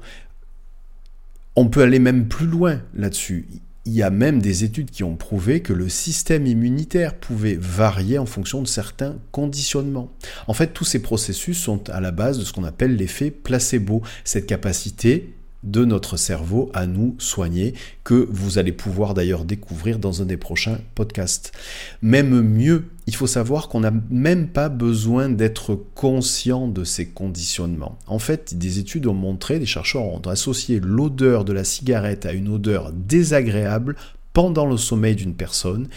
On 1.54 1.68
peut 1.68 1.82
aller 1.82 1.98
même 1.98 2.28
plus 2.28 2.46
loin 2.46 2.80
là-dessus 2.94 3.46
il 3.88 3.94
y 3.94 4.02
a 4.02 4.10
même 4.10 4.42
des 4.42 4.64
études 4.64 4.90
qui 4.90 5.02
ont 5.02 5.16
prouvé 5.16 5.60
que 5.60 5.72
le 5.72 5.88
système 5.88 6.46
immunitaire 6.46 7.14
pouvait 7.14 7.56
varier 7.58 8.18
en 8.18 8.26
fonction 8.26 8.60
de 8.60 8.66
certains 8.66 9.16
conditionnements. 9.32 10.12
En 10.46 10.52
fait, 10.52 10.74
tous 10.74 10.84
ces 10.84 11.00
processus 11.00 11.58
sont 11.58 11.88
à 11.88 11.98
la 12.02 12.10
base 12.10 12.38
de 12.38 12.44
ce 12.44 12.52
qu'on 12.52 12.64
appelle 12.64 12.96
l'effet 12.96 13.30
placebo, 13.30 14.02
cette 14.24 14.44
capacité 14.44 15.32
de 15.64 15.84
notre 15.84 16.16
cerveau 16.16 16.70
à 16.72 16.86
nous 16.86 17.16
soigner, 17.18 17.74
que 18.04 18.28
vous 18.30 18.58
allez 18.58 18.72
pouvoir 18.72 19.14
d'ailleurs 19.14 19.44
découvrir 19.44 19.98
dans 19.98 20.22
un 20.22 20.24
des 20.24 20.36
prochains 20.36 20.78
podcasts. 20.94 21.52
Même 22.00 22.40
mieux, 22.40 22.84
il 23.06 23.14
faut 23.14 23.26
savoir 23.26 23.68
qu'on 23.68 23.80
n'a 23.80 23.92
même 24.10 24.48
pas 24.48 24.68
besoin 24.68 25.28
d'être 25.28 25.74
conscient 25.94 26.68
de 26.68 26.84
ces 26.84 27.08
conditionnements. 27.08 27.98
En 28.06 28.18
fait, 28.18 28.56
des 28.56 28.78
études 28.78 29.06
ont 29.06 29.14
montré, 29.14 29.58
des 29.58 29.66
chercheurs 29.66 30.04
ont 30.04 30.20
associé 30.20 30.80
l'odeur 30.80 31.44
de 31.44 31.52
la 31.52 31.64
cigarette 31.64 32.26
à 32.26 32.32
une 32.32 32.48
odeur 32.48 32.92
désagréable 32.92 33.96
pendant 34.32 34.66
le 34.66 34.76
sommeil 34.76 35.16
d'une 35.16 35.34
personne 35.34 35.88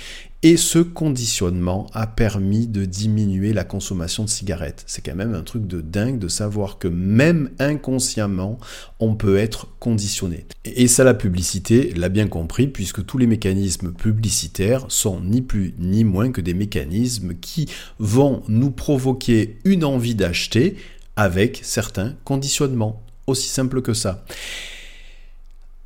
Et 0.43 0.57
ce 0.57 0.79
conditionnement 0.79 1.85
a 1.93 2.07
permis 2.07 2.65
de 2.65 2.85
diminuer 2.85 3.53
la 3.53 3.63
consommation 3.63 4.23
de 4.23 4.29
cigarettes. 4.29 4.83
C'est 4.87 5.05
quand 5.05 5.13
même 5.13 5.35
un 5.35 5.43
truc 5.43 5.67
de 5.67 5.81
dingue 5.81 6.17
de 6.17 6.27
savoir 6.27 6.79
que 6.79 6.87
même 6.87 7.51
inconsciemment, 7.59 8.57
on 8.99 9.13
peut 9.13 9.37
être 9.37 9.67
conditionné. 9.77 10.47
Et 10.65 10.87
ça, 10.87 11.03
la 11.03 11.13
publicité 11.13 11.93
l'a 11.95 12.09
bien 12.09 12.27
compris, 12.27 12.65
puisque 12.65 13.05
tous 13.05 13.19
les 13.19 13.27
mécanismes 13.27 13.91
publicitaires 13.91 14.85
sont 14.89 15.21
ni 15.21 15.43
plus 15.43 15.75
ni 15.77 16.03
moins 16.03 16.31
que 16.31 16.41
des 16.41 16.55
mécanismes 16.55 17.35
qui 17.35 17.69
vont 17.99 18.41
nous 18.47 18.71
provoquer 18.71 19.59
une 19.63 19.83
envie 19.83 20.15
d'acheter 20.15 20.75
avec 21.15 21.59
certains 21.61 22.15
conditionnements. 22.23 23.03
Aussi 23.27 23.47
simple 23.47 23.83
que 23.83 23.93
ça. 23.93 24.25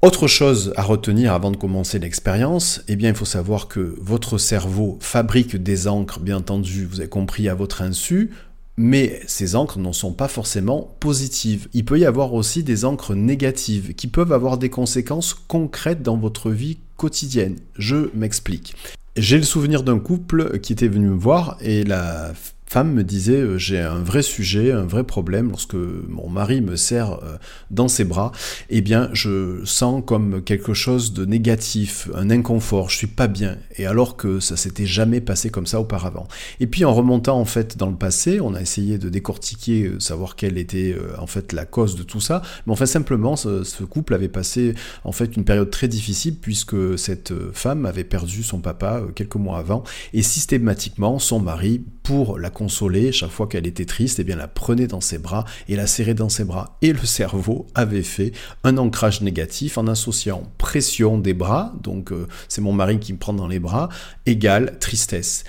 Autre 0.06 0.28
chose 0.28 0.72
à 0.76 0.84
retenir 0.84 1.34
avant 1.34 1.50
de 1.50 1.58
commencer 1.58 1.98
l'expérience, 1.98 2.84
eh 2.88 2.96
bien 2.96 3.10
il 3.10 3.16
faut 3.16 3.26
savoir 3.26 3.68
que 3.68 3.96
votre 4.00 4.38
cerveau 4.38 5.00
fabrique 5.02 5.56
des 5.56 5.88
encres, 5.88 6.20
bien 6.20 6.38
entendu, 6.38 6.86
vous 6.86 7.00
avez 7.00 7.10
compris, 7.10 7.50
à 7.50 7.56
votre 7.56 7.82
insu, 7.82 8.30
mais 8.78 9.20
ces 9.26 9.56
encres 9.56 9.80
n'en 9.80 9.94
sont 9.94 10.14
pas 10.14 10.28
forcément 10.28 10.96
positives. 11.00 11.70
Il 11.74 11.86
peut 11.86 11.98
y 11.98 12.06
avoir 12.06 12.36
aussi 12.36 12.62
des 12.62 12.86
encres 12.86 13.16
négatives 13.16 13.96
qui 13.96 14.06
peuvent 14.06 14.32
avoir 14.32 14.60
des 14.60 14.70
conséquences 14.70 15.34
concrètes 15.34 16.04
dans 16.04 16.18
votre 16.18 16.52
vie 16.52 16.78
quotidienne. 16.98 17.56
Je 17.76 18.12
m'explique. 18.14 18.76
J'ai 19.18 19.38
le 19.38 19.44
souvenir 19.44 19.82
d'un 19.82 19.98
couple 19.98 20.60
qui 20.60 20.74
était 20.74 20.88
venu 20.88 21.08
me 21.08 21.18
voir 21.18 21.58
et 21.62 21.84
la 21.84 22.32
femme 22.66 22.94
me 22.94 23.04
disait 23.04 23.42
euh, 23.42 23.58
j'ai 23.58 23.80
un 23.80 24.00
vrai 24.00 24.22
sujet, 24.22 24.72
un 24.72 24.86
vrai 24.86 25.04
problème 25.04 25.50
lorsque 25.50 25.76
mon 25.76 26.30
mari 26.30 26.62
me 26.62 26.76
serre 26.76 27.20
euh, 27.24 27.38
dans 27.72 27.88
ses 27.88 28.04
bras, 28.04 28.32
eh 28.70 28.82
bien 28.82 29.10
je 29.14 29.64
sens 29.66 30.04
comme 30.06 30.44
quelque 30.44 30.74
chose 30.74 31.14
de 31.14 31.26
négatif, 31.26 32.10
un 32.16 32.30
inconfort, 32.30 32.90
je 32.90 32.98
suis 32.98 33.08
pas 33.08 33.28
bien. 33.28 33.58
Et 33.78 33.86
alors 33.86 34.18
que 34.18 34.40
ça 34.40 34.58
s'était 34.58 34.86
jamais 34.86 35.22
passé 35.22 35.50
comme 35.50 35.68
ça 35.68 35.80
auparavant. 35.80 36.28
Et 36.60 36.68
puis 36.68 36.86
en 36.86 36.94
remontant 36.94 37.40
en 37.40 37.46
fait 37.46 37.78
dans 37.78 37.90
le 37.90 37.96
passé, 37.96 38.40
on 38.42 38.56
a 38.56 38.62
essayé 38.62 38.98
de 38.98 39.10
décortiquer 39.10 39.84
euh, 39.84 40.00
savoir 40.00 40.36
quelle 40.36 40.58
était 40.58 40.96
en 41.20 41.28
fait 41.28 41.54
la 41.54 41.66
cause 41.66 41.96
de 41.96 42.04
tout 42.04 42.22
ça, 42.22 42.42
mais 42.66 42.74
enfin 42.74 42.86
simplement 42.86 43.36
ce 43.36 43.84
couple 43.84 44.14
avait 44.14 44.28
passé 44.28 44.74
en 45.04 45.12
fait 45.12 45.36
une 45.36 45.44
période 45.44 45.70
très 45.70 45.88
difficile 45.88 46.36
puisque 46.40 46.98
cette 46.98 47.34
femme 47.54 47.86
avait 47.86 48.04
perdu 48.04 48.44
son 48.44 48.60
papa 48.60 49.02
quelques 49.16 49.36
mois 49.36 49.58
avant. 49.58 49.84
Et 50.14 50.22
systématiquement 50.22 51.20
son 51.20 51.40
mari 51.40 51.84
pour 52.06 52.38
la 52.38 52.52
consoler, 52.52 53.12
chaque 53.12 53.32
fois 53.32 53.48
qu'elle 53.48 53.66
était 53.66 53.86
triste, 53.86 54.20
eh 54.20 54.24
bien 54.24 54.36
la 54.36 54.48
prenait 54.48 54.86
dans 54.86 55.02
ses 55.02 55.18
bras 55.18 55.44
et 55.68 55.76
la 55.76 55.88
serrait 55.88 56.14
dans 56.14 56.30
ses 56.30 56.44
bras. 56.44 56.78
Et 56.84 56.94
le 56.94 57.04
cerveau 57.04 57.66
avait 57.74 58.04
fait 58.04 58.32
un 58.64 58.78
ancrage 58.78 59.22
négatif 59.22 59.80
en 59.80 59.88
associant 59.88 60.44
pression 60.60 61.18
des 61.18 61.34
bras, 61.34 61.74
donc 61.82 62.12
euh, 62.12 62.28
c'est 62.48 62.62
mon 62.62 62.74
mari 62.74 63.00
qui 63.00 63.12
me 63.12 63.18
prend 63.18 63.34
dans 63.34 63.48
les 63.48 63.58
bras, 63.58 63.90
égale 64.28 64.78
tristesse. 64.80 65.46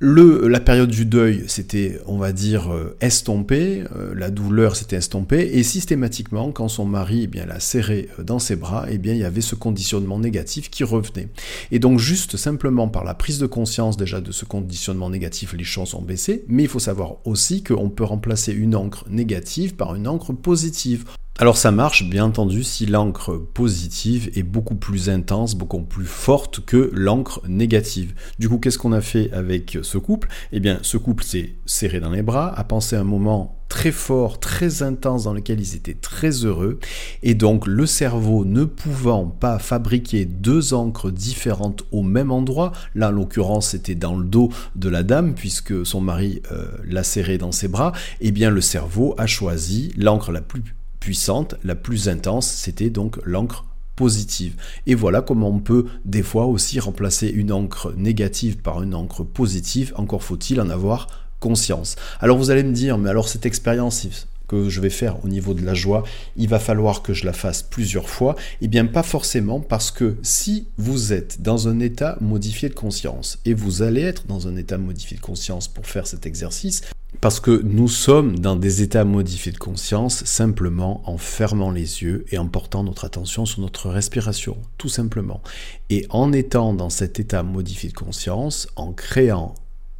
La 0.00 0.60
période 0.60 0.90
du 0.90 1.06
deuil, 1.06 1.42
c'était, 1.48 1.98
on 2.06 2.18
va 2.18 2.30
dire, 2.30 2.72
euh, 2.72 2.96
estompé, 3.00 3.82
euh, 3.96 4.14
la 4.14 4.30
douleur 4.30 4.76
s'était 4.76 4.94
estompée, 4.94 5.50
et 5.54 5.64
systématiquement, 5.64 6.52
quand 6.52 6.68
son 6.68 6.84
mari 6.84 7.22
eh 7.24 7.26
bien, 7.26 7.46
l'a 7.46 7.58
serré 7.58 8.08
euh, 8.16 8.22
dans 8.22 8.38
ses 8.38 8.54
bras, 8.54 8.86
eh 8.88 8.96
bien, 8.96 9.14
il 9.14 9.18
y 9.18 9.24
avait 9.24 9.40
ce 9.40 9.56
conditionnement 9.56 10.20
négatif 10.20 10.70
qui 10.70 10.84
revenait. 10.84 11.30
Et 11.72 11.80
donc, 11.80 11.98
juste 11.98 12.36
simplement 12.36 12.86
par 12.86 13.02
la 13.02 13.14
prise 13.14 13.40
de 13.40 13.46
conscience 13.46 13.96
déjà 13.96 14.20
de 14.20 14.30
ce 14.30 14.44
conditionnement 14.44 15.10
négatif, 15.10 15.52
les 15.54 15.64
choses 15.64 15.96
ont 15.96 16.02
baissé, 16.02 16.44
mais 16.46 16.62
il 16.62 16.68
faut 16.68 16.78
savoir 16.78 17.16
aussi 17.24 17.64
qu'on 17.64 17.90
peut 17.90 18.04
remplacer 18.04 18.52
une 18.52 18.76
encre 18.76 19.04
négative 19.10 19.74
par 19.74 19.96
une 19.96 20.06
encre 20.06 20.32
positive. 20.32 21.06
Alors 21.40 21.56
ça 21.56 21.70
marche 21.70 22.02
bien 22.02 22.24
entendu 22.24 22.64
si 22.64 22.84
l'encre 22.84 23.36
positive 23.54 24.28
est 24.34 24.42
beaucoup 24.42 24.74
plus 24.74 25.08
intense, 25.08 25.54
beaucoup 25.54 25.80
plus 25.82 26.04
forte 26.04 26.64
que 26.64 26.90
l'encre 26.92 27.42
négative. 27.46 28.12
Du 28.40 28.48
coup, 28.48 28.58
qu'est-ce 28.58 28.76
qu'on 28.76 28.90
a 28.90 29.00
fait 29.00 29.30
avec 29.32 29.78
ce 29.82 29.98
couple? 29.98 30.26
Eh 30.50 30.58
bien, 30.58 30.80
ce 30.82 30.96
couple 30.96 31.22
s'est 31.22 31.54
serré 31.64 32.00
dans 32.00 32.10
les 32.10 32.22
bras, 32.22 32.52
a 32.58 32.64
pensé 32.64 32.96
un 32.96 33.04
moment 33.04 33.60
très 33.68 33.92
fort, 33.92 34.40
très 34.40 34.82
intense 34.82 35.24
dans 35.24 35.32
lequel 35.32 35.60
ils 35.60 35.76
étaient 35.76 35.94
très 35.94 36.44
heureux. 36.44 36.80
Et 37.22 37.34
donc 37.34 37.68
le 37.68 37.86
cerveau 37.86 38.44
ne 38.44 38.64
pouvant 38.64 39.24
pas 39.24 39.60
fabriquer 39.60 40.24
deux 40.24 40.74
encres 40.74 41.12
différentes 41.12 41.84
au 41.92 42.02
même 42.02 42.32
endroit, 42.32 42.72
là 42.96 43.10
en 43.10 43.12
l'occurrence 43.12 43.68
c'était 43.68 43.94
dans 43.94 44.16
le 44.16 44.24
dos 44.24 44.48
de 44.74 44.88
la 44.88 45.04
dame 45.04 45.34
puisque 45.34 45.86
son 45.86 46.00
mari 46.00 46.42
euh, 46.50 46.66
l'a 46.84 47.04
serré 47.04 47.38
dans 47.38 47.52
ses 47.52 47.68
bras, 47.68 47.92
eh 48.20 48.32
bien 48.32 48.50
le 48.50 48.60
cerveau 48.60 49.14
a 49.18 49.26
choisi 49.26 49.92
l'encre 49.96 50.32
la 50.32 50.40
plus 50.40 50.64
puissante, 51.00 51.54
la 51.64 51.74
plus 51.74 52.08
intense, 52.08 52.46
c'était 52.46 52.90
donc 52.90 53.18
l'encre 53.24 53.64
positive. 53.96 54.54
Et 54.86 54.94
voilà 54.94 55.22
comment 55.22 55.48
on 55.48 55.58
peut 55.58 55.86
des 56.04 56.22
fois 56.22 56.46
aussi 56.46 56.78
remplacer 56.78 57.28
une 57.28 57.50
encre 57.50 57.92
négative 57.96 58.58
par 58.58 58.82
une 58.82 58.94
encre 58.94 59.24
positive, 59.24 59.92
encore 59.96 60.22
faut-il 60.22 60.60
en 60.60 60.70
avoir 60.70 61.08
conscience. 61.40 61.96
Alors 62.20 62.38
vous 62.38 62.50
allez 62.50 62.62
me 62.62 62.72
dire, 62.72 62.98
mais 62.98 63.10
alors 63.10 63.28
cette 63.28 63.46
expérience 63.46 64.06
que 64.48 64.68
je 64.68 64.80
vais 64.80 64.90
faire 64.90 65.22
au 65.24 65.28
niveau 65.28 65.52
de 65.52 65.64
la 65.64 65.74
joie, 65.74 66.04
il 66.36 66.48
va 66.48 66.58
falloir 66.58 67.02
que 67.02 67.12
je 67.12 67.26
la 67.26 67.32
fasse 67.32 67.62
plusieurs 67.62 68.08
fois 68.08 68.34
Eh 68.62 68.68
bien 68.68 68.86
pas 68.86 69.02
forcément 69.02 69.60
parce 69.60 69.90
que 69.90 70.16
si 70.22 70.68
vous 70.78 71.12
êtes 71.12 71.42
dans 71.42 71.68
un 71.68 71.80
état 71.80 72.16
modifié 72.20 72.68
de 72.68 72.74
conscience 72.74 73.38
et 73.44 73.52
vous 73.52 73.82
allez 73.82 74.02
être 74.02 74.26
dans 74.26 74.48
un 74.48 74.56
état 74.56 74.78
modifié 74.78 75.16
de 75.16 75.22
conscience 75.22 75.68
pour 75.68 75.86
faire 75.86 76.06
cet 76.06 76.24
exercice, 76.24 76.82
parce 77.20 77.40
que 77.40 77.62
nous 77.64 77.88
sommes 77.88 78.38
dans 78.38 78.56
des 78.56 78.82
états 78.82 79.04
modifiés 79.04 79.52
de 79.52 79.58
conscience 79.58 80.24
simplement 80.24 81.02
en 81.08 81.18
fermant 81.18 81.70
les 81.70 82.02
yeux 82.02 82.24
et 82.30 82.38
en 82.38 82.46
portant 82.46 82.84
notre 82.84 83.04
attention 83.04 83.44
sur 83.44 83.60
notre 83.60 83.90
respiration, 83.90 84.56
tout 84.76 84.88
simplement. 84.88 85.42
Et 85.90 86.06
en 86.10 86.32
étant 86.32 86.74
dans 86.74 86.90
cet 86.90 87.18
état 87.18 87.42
modifié 87.42 87.88
de 87.88 87.94
conscience, 87.94 88.68
en 88.76 88.92
créant 88.92 89.54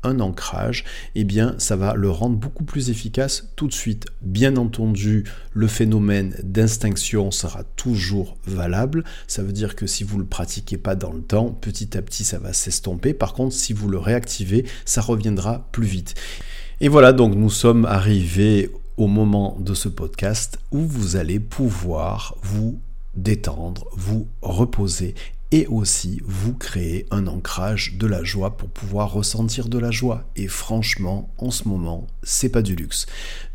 un 0.04 0.20
ancrage, 0.20 0.84
eh 1.16 1.24
bien 1.24 1.56
ça 1.58 1.74
va 1.74 1.94
le 1.94 2.08
rendre 2.08 2.36
beaucoup 2.36 2.62
plus 2.62 2.88
efficace 2.90 3.48
tout 3.56 3.66
de 3.66 3.72
suite. 3.72 4.06
Bien 4.22 4.56
entendu, 4.56 5.24
le 5.52 5.66
phénomène 5.66 6.36
d'instinction 6.44 7.32
sera 7.32 7.64
toujours 7.64 8.36
valable. 8.46 9.02
Ça 9.26 9.42
veut 9.42 9.52
dire 9.52 9.74
que 9.74 9.88
si 9.88 10.04
vous 10.04 10.18
ne 10.18 10.22
le 10.22 10.28
pratiquez 10.28 10.78
pas 10.78 10.94
dans 10.94 11.12
le 11.12 11.22
temps, 11.22 11.50
petit 11.50 11.98
à 11.98 12.02
petit 12.02 12.22
ça 12.22 12.38
va 12.38 12.52
s'estomper. 12.52 13.12
Par 13.12 13.34
contre, 13.34 13.54
si 13.54 13.72
vous 13.72 13.88
le 13.88 13.98
réactivez, 13.98 14.66
ça 14.84 15.00
reviendra 15.00 15.68
plus 15.72 15.86
vite. 15.86 16.14
Et 16.80 16.86
voilà, 16.86 17.12
donc 17.12 17.34
nous 17.34 17.50
sommes 17.50 17.86
arrivés 17.86 18.70
au 18.96 19.08
moment 19.08 19.56
de 19.58 19.74
ce 19.74 19.88
podcast 19.88 20.60
où 20.70 20.78
vous 20.78 21.16
allez 21.16 21.40
pouvoir 21.40 22.36
vous 22.40 22.78
détendre, 23.16 23.88
vous 23.96 24.28
reposer 24.42 25.16
et 25.50 25.66
aussi 25.66 26.20
vous 26.24 26.52
créer 26.52 27.06
un 27.10 27.26
ancrage 27.26 27.96
de 27.98 28.06
la 28.06 28.22
joie 28.22 28.56
pour 28.56 28.68
pouvoir 28.68 29.12
ressentir 29.12 29.68
de 29.68 29.78
la 29.78 29.90
joie. 29.90 30.22
Et 30.36 30.46
franchement, 30.46 31.28
en 31.38 31.50
ce 31.50 31.66
moment, 31.66 32.06
c'est 32.22 32.50
pas 32.50 32.62
du 32.62 32.76
luxe. 32.76 33.06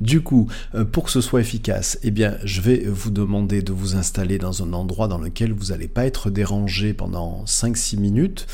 Du 0.02 0.20
coup, 0.20 0.50
euh, 0.76 0.84
pour 0.84 1.06
que 1.06 1.12
ce 1.12 1.22
soit 1.22 1.40
efficace, 1.40 2.00
eh 2.04 2.12
bien, 2.12 2.36
je 2.44 2.60
vais 2.60 2.84
vous 2.88 3.12
demander 3.12 3.62
de 3.62 3.72
vous 3.72 3.96
installer 3.96 4.38
dans 4.38 4.64
un 4.64 4.74
endroit 4.74 5.08
dans 5.08 5.20
lequel 5.20 5.54
vous 5.54 5.68
n'allez 5.68 5.88
pas 5.88 6.06
être 6.06 6.30
dérangé 6.30 6.94
pendant 6.94 7.46
5-6 7.46 7.98
minutes, 7.98 8.48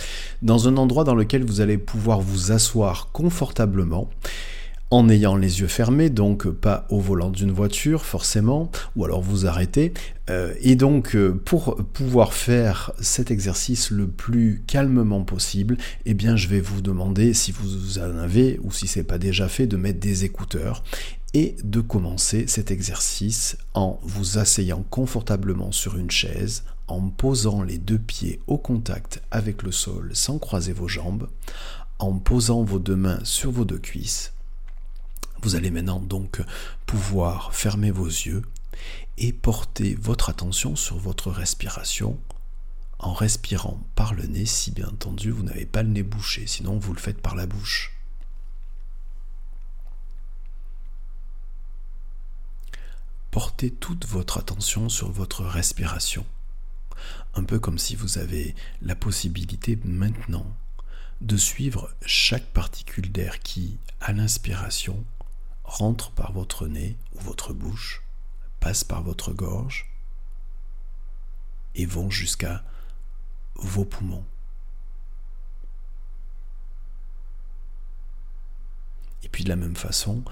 dans 0.43 0.67
un 0.67 0.77
endroit 0.77 1.05
dans 1.05 1.15
lequel 1.15 1.43
vous 1.43 1.59
allez 1.59 1.79
pouvoir 1.79 2.21
vous 2.21 2.51
asseoir 2.51 3.09
confortablement 3.13 4.11
en 4.91 5.07
ayant 5.09 5.35
les 5.35 5.59
yeux 5.59 5.67
fermés, 5.67 6.09
donc 6.09 6.49
pas 6.49 6.87
au 6.89 6.99
volant 6.99 7.29
d'une 7.29 7.51
voiture 7.51 8.05
forcément, 8.05 8.71
ou 8.95 9.05
alors 9.05 9.21
vous 9.21 9.45
arrêtez. 9.45 9.93
Euh, 10.29 10.53
et 10.61 10.75
donc 10.75 11.15
euh, 11.15 11.39
pour 11.45 11.75
pouvoir 11.93 12.33
faire 12.33 12.91
cet 12.99 13.29
exercice 13.29 13.91
le 13.91 14.07
plus 14.07 14.63
calmement 14.65 15.23
possible, 15.23 15.77
eh 16.05 16.13
bien 16.13 16.35
je 16.35 16.47
vais 16.47 16.61
vous 16.61 16.81
demander 16.81 17.33
si 17.33 17.51
vous 17.51 17.99
en 17.99 18.17
avez 18.17 18.59
ou 18.63 18.71
si 18.71 18.87
c'est 18.87 19.03
pas 19.03 19.17
déjà 19.17 19.47
fait 19.47 19.67
de 19.67 19.77
mettre 19.77 19.99
des 19.99 20.25
écouteurs 20.25 20.83
et 21.35 21.55
de 21.63 21.81
commencer 21.81 22.45
cet 22.47 22.71
exercice 22.71 23.57
en 23.75 23.99
vous 24.01 24.39
asseyant 24.39 24.83
confortablement 24.89 25.71
sur 25.71 25.97
une 25.97 26.09
chaise, 26.09 26.63
en 26.87 27.09
posant 27.09 27.61
les 27.61 27.77
deux 27.77 27.99
pieds 27.99 28.39
au 28.47 28.57
contact 28.57 29.21
avec 29.29 29.61
le 29.61 29.71
sol 29.71 30.09
sans 30.13 30.39
croiser 30.39 30.73
vos 30.73 30.87
jambes, 30.87 31.27
en 31.99 32.13
posant 32.13 32.63
vos 32.63 32.79
deux 32.79 32.95
mains 32.95 33.19
sur 33.23 33.51
vos 33.51 33.65
deux 33.65 33.77
cuisses 33.77 34.33
vous 35.41 35.55
allez 35.55 35.71
maintenant 35.71 35.99
donc 35.99 36.41
pouvoir 36.85 37.53
fermer 37.53 37.91
vos 37.91 38.07
yeux 38.07 38.43
et 39.17 39.33
porter 39.33 39.95
votre 39.95 40.29
attention 40.29 40.75
sur 40.75 40.97
votre 40.97 41.31
respiration 41.31 42.19
en 42.99 43.13
respirant 43.13 43.81
par 43.95 44.13
le 44.13 44.23
nez 44.23 44.45
si 44.45 44.71
bien 44.71 44.87
entendu 44.87 45.31
vous 45.31 45.43
n'avez 45.43 45.65
pas 45.65 45.83
le 45.83 45.89
nez 45.89 46.03
bouché, 46.03 46.47
sinon 46.47 46.77
vous 46.77 46.93
le 46.93 46.99
faites 46.99 47.21
par 47.21 47.35
la 47.35 47.45
bouche. 47.45 47.93
Portez 53.31 53.71
toute 53.71 54.05
votre 54.07 54.37
attention 54.37 54.89
sur 54.89 55.11
votre 55.11 55.45
respiration, 55.45 56.25
un 57.35 57.43
peu 57.43 57.59
comme 57.59 57.77
si 57.77 57.95
vous 57.95 58.17
avez 58.17 58.55
la 58.81 58.95
possibilité 58.95 59.77
maintenant 59.85 60.47
de 61.21 61.37
suivre 61.37 61.93
chaque 62.05 62.47
particule 62.47 63.11
d'air 63.11 63.39
qui, 63.39 63.77
à 64.01 64.13
l'inspiration, 64.13 65.05
rentre 65.69 66.11
par 66.11 66.31
votre 66.31 66.67
nez 66.67 66.97
ou 67.13 67.19
votre 67.19 67.53
bouche, 67.53 68.01
passe 68.59 68.83
par 68.83 69.03
votre 69.03 69.31
gorge 69.31 69.89
et 71.75 71.85
vont 71.85 72.09
jusqu'à 72.09 72.63
vos 73.55 73.85
poumons. 73.85 74.25
Et 79.23 79.29
puis 79.29 79.43
de 79.43 79.49
la 79.49 79.55
même 79.55 79.75
façon, 79.75 80.23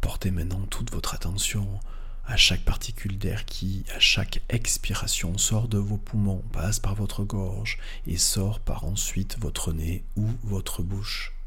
portez 0.00 0.30
maintenant 0.30 0.66
toute 0.66 0.90
votre 0.90 1.14
attention 1.14 1.80
à 2.24 2.36
chaque 2.36 2.64
particule 2.64 3.18
d'air 3.18 3.44
qui, 3.44 3.84
à 3.94 3.98
chaque 3.98 4.42
expiration, 4.48 5.38
sort 5.38 5.68
de 5.68 5.78
vos 5.78 5.96
poumons, 5.96 6.44
passe 6.52 6.78
par 6.78 6.94
votre 6.94 7.24
gorge 7.24 7.78
et 8.06 8.18
sort 8.18 8.60
par 8.60 8.84
ensuite 8.84 9.38
votre 9.38 9.72
nez 9.72 10.04
ou 10.16 10.26
votre 10.44 10.82
bouche. 10.82 11.37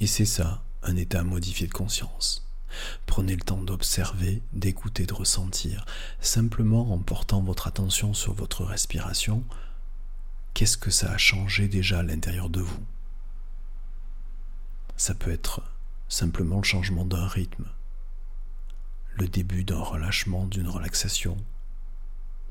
Et 0.00 0.06
c'est 0.06 0.24
ça, 0.24 0.64
un 0.82 0.96
état 0.96 1.22
modifié 1.22 1.66
de 1.66 1.74
conscience. 1.74 2.48
Prenez 3.04 3.36
le 3.36 3.42
temps 3.42 3.60
d'observer, 3.60 4.42
d'écouter, 4.54 5.04
de 5.04 5.12
ressentir, 5.12 5.84
simplement 6.20 6.92
en 6.92 6.98
portant 6.98 7.42
votre 7.42 7.66
attention 7.66 8.14
sur 8.14 8.32
votre 8.32 8.64
respiration, 8.64 9.44
qu'est-ce 10.54 10.78
que 10.78 10.90
ça 10.90 11.12
a 11.12 11.18
changé 11.18 11.68
déjà 11.68 11.98
à 11.98 12.02
l'intérieur 12.02 12.48
de 12.48 12.62
vous? 12.62 12.82
Ça 14.96 15.14
peut 15.14 15.30
être 15.30 15.62
simplement 16.08 16.56
le 16.56 16.64
changement 16.64 17.04
d'un 17.04 17.26
rythme, 17.26 17.68
le 19.16 19.28
début 19.28 19.64
d'un 19.64 19.82
relâchement, 19.82 20.46
d'une 20.46 20.68
relaxation, 20.68 21.36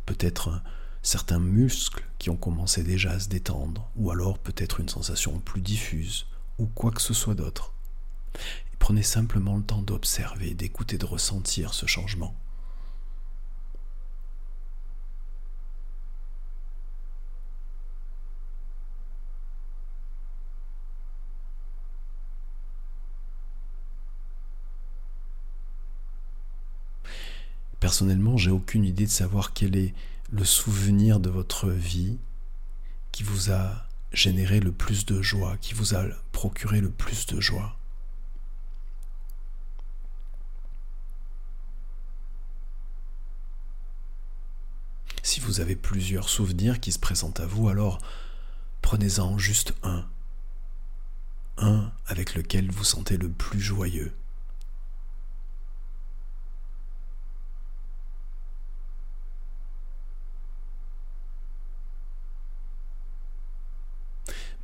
peut-être 0.06 0.62
certains 1.02 1.40
muscles 1.40 2.06
qui 2.20 2.30
ont 2.30 2.38
commencé 2.38 2.84
déjà 2.84 3.12
à 3.12 3.20
se 3.20 3.30
détendre, 3.30 3.90
ou 3.96 4.12
alors 4.12 4.38
peut-être 4.38 4.80
une 4.80 4.90
sensation 4.90 5.40
plus 5.40 5.62
diffuse, 5.62 6.28
ou 6.60 6.66
quoi 6.68 6.92
que 6.92 7.02
ce 7.02 7.14
soit 7.14 7.36
d'autre. 7.36 7.74
Prenez 8.78 9.04
simplement 9.04 9.58
le 9.58 9.64
temps 9.64 9.82
d'observer, 9.82 10.54
d'écouter, 10.54 10.98
de 10.98 11.06
ressentir 11.06 11.74
ce 11.74 11.86
changement. 11.86 12.36
Personnellement, 27.80 28.38
j'ai 28.38 28.52
aucune 28.52 28.84
idée 28.84 29.06
de 29.06 29.12
savoir 29.12 29.54
quel 29.54 29.76
est 29.76 29.94
le 30.32 30.44
souvenir 30.44 31.20
de 31.20 31.30
votre 31.30 31.70
vie 31.70 32.18
qui 33.12 33.24
vous 33.24 33.52
a 33.52 33.89
généré 34.12 34.60
le 34.60 34.72
plus 34.72 35.06
de 35.06 35.22
joie, 35.22 35.58
qui 35.58 35.74
vous 35.74 35.96
a 35.96 36.04
procuré 36.32 36.82
le 36.82 36.90
plus 36.90 37.26
de 37.28 37.40
joie. 37.40 37.76
Si 45.24 45.40
vous 45.40 45.60
avez 45.60 45.76
plusieurs 45.76 46.28
souvenirs 46.28 46.80
qui 46.80 46.92
se 46.92 47.00
présentent 47.00 47.40
à 47.40 47.46
vous, 47.46 47.70
alors 47.70 48.00
prenez-en 48.82 49.38
juste 49.38 49.74
un. 49.84 50.08
Un 51.58 51.92
avec 52.08 52.34
lequel 52.36 52.72
vous 52.72 52.84
sentez 52.84 53.18
le 53.18 53.30
plus 53.30 53.60
joyeux. 53.60 54.14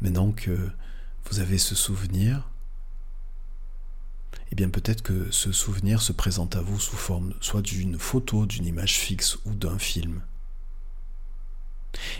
Maintenant 0.06 0.34
que 0.34 0.70
vous 1.26 1.40
avez 1.40 1.58
ce 1.58 1.74
souvenir, 1.74 2.48
eh 4.52 4.56
bien 4.56 4.70
peut-être 4.70 5.02
que 5.02 5.32
ce 5.32 5.52
souvenir 5.52 6.00
se 6.00 6.12
présente 6.12 6.56
à 6.56 6.62
vous 6.62 6.80
sous 6.80 6.96
forme 6.96 7.34
soit 7.42 7.64
d'une 7.64 7.98
photo, 7.98 8.46
d'une 8.46 8.68
image 8.68 9.00
fixe 9.00 9.40
ou 9.46 9.56
d'un 9.56 9.80
film. 9.80 10.22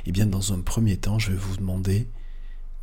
Eh 0.08 0.12
bien 0.12 0.26
dans 0.26 0.52
un 0.52 0.62
premier 0.62 0.98
temps, 0.98 1.20
je 1.20 1.30
vais 1.30 1.38
vous 1.38 1.58
demander 1.58 2.10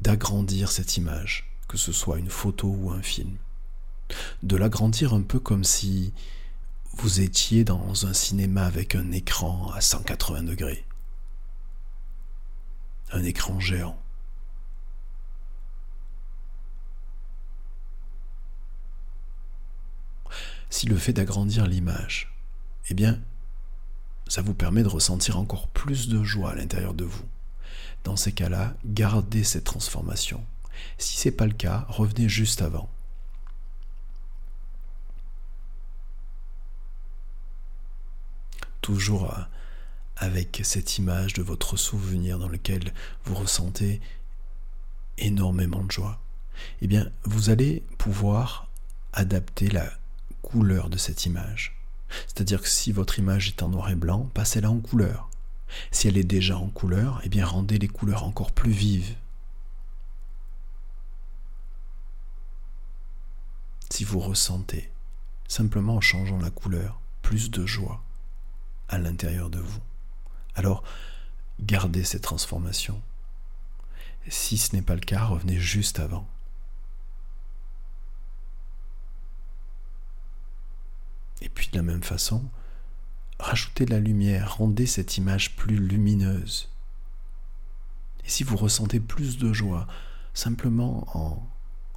d'agrandir 0.01 0.71
cette 0.71 0.97
image, 0.97 1.51
que 1.67 1.79
ce 1.79 1.91
soit 1.91 2.21
une 2.21 2.31
photo 2.31 2.69
ou 2.69 2.93
un 2.93 3.03
film. 3.03 3.39
De 4.45 4.57
l'agrandir 4.57 5.15
un 5.15 5.23
peu 5.23 5.41
comme 5.41 5.65
si 5.65 6.13
vous 6.93 7.21
étiez 7.21 7.65
dans 7.65 8.07
un 8.07 8.13
cinéma 8.13 8.67
avec 8.67 8.95
un 8.95 9.11
écran 9.11 9.73
à 9.73 9.81
180 9.81 10.45
degrés. 10.45 10.87
Un 13.11 13.25
écran 13.25 13.59
géant. 13.59 14.02
Si 20.73 20.87
le 20.87 20.97
fait 20.97 21.13
d'agrandir 21.13 21.67
l'image, 21.67 22.35
eh 22.89 22.95
bien, 22.95 23.21
ça 24.27 24.41
vous 24.41 24.55
permet 24.55 24.83
de 24.83 24.89
ressentir 24.89 25.37
encore 25.37 25.69
plus 25.69 26.09
de 26.09 26.25
joie 26.25 26.53
à 26.53 26.55
l'intérieur 26.55 26.95
de 26.95 27.05
vous. 27.05 27.27
Dans 28.05 28.17
ces 28.17 28.33
cas-là, 28.33 28.75
gardez 28.87 29.45
cette 29.45 29.65
transformation. 29.65 30.43
Si 30.97 31.19
ce 31.19 31.29
n'est 31.29 31.35
pas 31.35 31.47
le 31.47 31.53
cas, 31.53 31.85
revenez 31.91 32.27
juste 32.27 32.63
avant. 32.63 32.89
Toujours 38.81 39.31
euh, 39.31 39.43
avec 40.17 40.63
cette 40.65 40.97
image 40.97 41.35
de 41.35 41.43
votre 41.43 41.77
souvenir 41.77 42.39
dans 42.39 42.49
lequel 42.49 42.95
vous 43.27 43.35
ressentez 43.35 44.01
énormément 45.19 45.85
de 45.85 45.93
joie, 45.93 46.19
eh 46.81 46.87
bien, 46.87 47.11
vous 47.25 47.51
allez 47.51 47.83
pouvoir 47.99 48.71
adapter 49.13 49.69
la 49.69 49.93
couleur 50.43 50.91
de 50.91 50.99
cette 50.99 51.27
image. 51.27 51.77
C'est-à-dire 52.27 52.61
que 52.61 52.69
si 52.69 52.93
votre 52.93 53.19
image 53.19 53.49
est 53.49 53.63
en 53.63 53.69
noir 53.69 53.91
et 53.91 53.95
blanc, 53.95 54.31
passez-la 54.35 54.71
en 54.71 54.81
couleur. 54.81 55.31
Si 55.91 56.09
elle 56.09 56.19
est 56.19 56.25
déjà 56.25 56.59
en 56.59 56.69
couleur, 56.69 57.21
eh 57.25 57.29
bien 57.29 57.47
rendez 57.47 57.79
les 57.79 57.89
couleurs 57.89 58.25
encore 58.25 58.53
plus 58.53 58.73
vives. 58.73 59.17
Si 63.91 64.05
vous 64.05 64.21
ressentez, 64.21 64.91
simplement 65.49 65.97
en 65.97 66.01
changeant 66.01 66.39
la 66.39 66.51
couleur, 66.51 67.01
plus 67.23 67.51
de 67.51 67.67
joie 67.67 68.03
à 68.89 68.99
l'intérieur 68.99 69.49
de 69.49 69.61
vous, 69.61 69.81
alors 70.55 70.83
gardez 71.61 72.05
cette 72.05 72.23
transformation. 72.23 73.01
Si 74.29 74.57
ce 74.57 74.75
n'est 74.75 74.83
pas 74.83 74.95
le 74.95 75.01
cas, 75.01 75.25
revenez 75.25 75.59
juste 75.59 75.99
avant. 75.99 76.27
Et 81.43 81.49
puis 81.49 81.69
de 81.73 81.77
la 81.77 81.83
même 81.83 82.05
façon, 82.05 82.49
rajoutez 83.41 83.85
de 83.85 83.91
la 83.91 83.99
lumière, 83.99 84.59
rendez 84.59 84.87
cette 84.87 85.19
image 85.19 85.57
plus 85.57 85.77
lumineuse. 85.77 86.71
Et 88.25 88.31
si 88.31 88.45
vous 88.45 88.57
ressentez 88.57 89.01
plus 89.01 89.39
de 89.39 89.53
joie, 89.53 89.89
simplement 90.35 91.05
en 91.19 91.45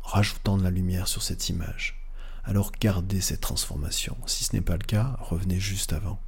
rajoutant 0.01 0.57
de 0.57 0.63
la 0.63 0.71
lumière 0.71 1.07
sur 1.07 1.21
cette 1.21 1.47
image, 1.49 2.03
alors 2.43 2.71
gardez 2.71 3.21
cette 3.21 3.41
transformation. 3.41 4.17
Si 4.25 4.45
ce 4.45 4.55
n'est 4.55 4.63
pas 4.63 4.77
le 4.77 4.83
cas, 4.83 5.15
revenez 5.19 5.59
juste 5.59 5.93
avant. 5.93 6.19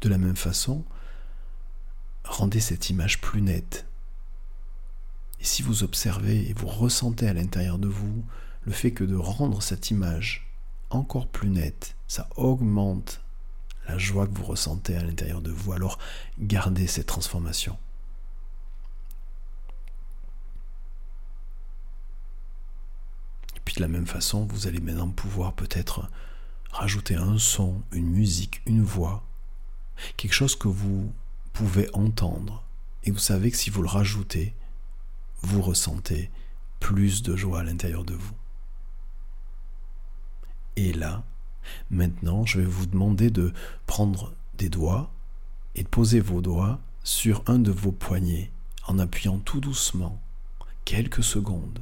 De 0.00 0.08
la 0.08 0.18
même 0.18 0.34
façon, 0.34 0.84
rendez 2.24 2.58
cette 2.58 2.90
image 2.90 3.20
plus 3.20 3.42
nette, 3.42 3.86
et 5.42 5.44
si 5.44 5.62
vous 5.62 5.82
observez 5.82 6.48
et 6.48 6.52
vous 6.52 6.68
ressentez 6.68 7.26
à 7.26 7.32
l'intérieur 7.32 7.76
de 7.76 7.88
vous 7.88 8.24
le 8.64 8.70
fait 8.70 8.92
que 8.92 9.02
de 9.02 9.16
rendre 9.16 9.60
cette 9.60 9.90
image 9.90 10.48
encore 10.88 11.26
plus 11.26 11.48
nette, 11.48 11.96
ça 12.06 12.28
augmente 12.36 13.20
la 13.88 13.98
joie 13.98 14.28
que 14.28 14.34
vous 14.38 14.44
ressentez 14.44 14.94
à 14.94 15.02
l'intérieur 15.02 15.40
de 15.40 15.50
vous, 15.50 15.72
alors 15.72 15.98
gardez 16.38 16.86
cette 16.86 17.06
transformation. 17.06 17.76
Et 23.56 23.60
puis 23.64 23.74
de 23.74 23.80
la 23.80 23.88
même 23.88 24.06
façon, 24.06 24.46
vous 24.46 24.68
allez 24.68 24.80
maintenant 24.80 25.10
pouvoir 25.10 25.54
peut-être 25.54 26.08
rajouter 26.70 27.16
un 27.16 27.36
son, 27.36 27.82
une 27.90 28.10
musique, 28.10 28.62
une 28.64 28.84
voix, 28.84 29.24
quelque 30.16 30.34
chose 30.34 30.54
que 30.54 30.68
vous 30.68 31.12
pouvez 31.52 31.90
entendre. 31.94 32.62
Et 33.02 33.10
vous 33.10 33.18
savez 33.18 33.50
que 33.50 33.56
si 33.56 33.70
vous 33.70 33.82
le 33.82 33.88
rajoutez, 33.88 34.54
vous 35.42 35.62
ressentez 35.62 36.30
plus 36.80 37.22
de 37.22 37.36
joie 37.36 37.60
à 37.60 37.64
l'intérieur 37.64 38.04
de 38.04 38.14
vous. 38.14 38.34
Et 40.76 40.92
là, 40.92 41.24
maintenant, 41.90 42.44
je 42.44 42.60
vais 42.60 42.66
vous 42.66 42.86
demander 42.86 43.30
de 43.30 43.52
prendre 43.86 44.32
des 44.56 44.68
doigts 44.68 45.12
et 45.74 45.82
de 45.82 45.88
poser 45.88 46.20
vos 46.20 46.40
doigts 46.40 46.80
sur 47.04 47.42
un 47.46 47.58
de 47.58 47.70
vos 47.70 47.92
poignets 47.92 48.50
en 48.86 48.98
appuyant 48.98 49.38
tout 49.38 49.60
doucement, 49.60 50.20
quelques 50.84 51.24
secondes. 51.24 51.80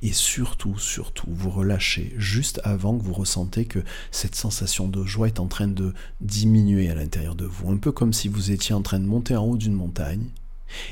Et 0.00 0.12
surtout, 0.12 0.78
surtout, 0.78 1.26
vous 1.28 1.50
relâchez 1.50 2.14
juste 2.16 2.60
avant 2.64 2.96
que 2.96 3.02
vous 3.02 3.12
ressentez 3.12 3.66
que 3.66 3.84
cette 4.10 4.34
sensation 4.34 4.88
de 4.88 5.04
joie 5.04 5.28
est 5.28 5.40
en 5.40 5.48
train 5.48 5.68
de 5.68 5.92
diminuer 6.20 6.88
à 6.88 6.94
l'intérieur 6.94 7.34
de 7.34 7.44
vous. 7.44 7.70
Un 7.70 7.76
peu 7.76 7.92
comme 7.92 8.12
si 8.12 8.28
vous 8.28 8.50
étiez 8.50 8.74
en 8.74 8.82
train 8.82 9.00
de 9.00 9.06
monter 9.06 9.36
en 9.36 9.44
haut 9.44 9.56
d'une 9.56 9.74
montagne 9.74 10.30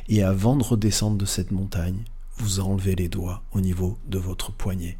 et 0.09 0.23
avant 0.23 0.57
de 0.57 0.65
redescendre 0.65 1.17
de 1.17 1.25
cette 1.25 1.51
montagne, 1.51 2.05
vous 2.37 2.61
enlevez 2.61 2.95
les 2.95 3.09
doigts 3.09 3.43
au 3.53 3.61
niveau 3.61 3.99
de 4.07 4.19
votre 4.19 4.53
poignet. 4.53 4.99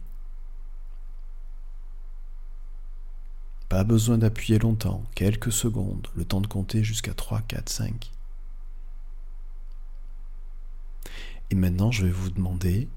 Pas 3.69 3.85
besoin 3.85 4.19
d'appuyer 4.19 4.59
longtemps, 4.59 5.03
quelques 5.15 5.53
secondes, 5.53 6.07
le 6.15 6.25
temps 6.25 6.41
de 6.41 6.47
compter 6.47 6.85
jusqu'à 6.85 7.15
3, 7.15 7.41
4, 7.43 7.69
5. 7.69 8.13
Et 11.51 11.55
maintenant, 11.55 11.91
je 11.91 12.07
vais 12.07 12.13
vous 12.13 12.31
demander 12.31 12.89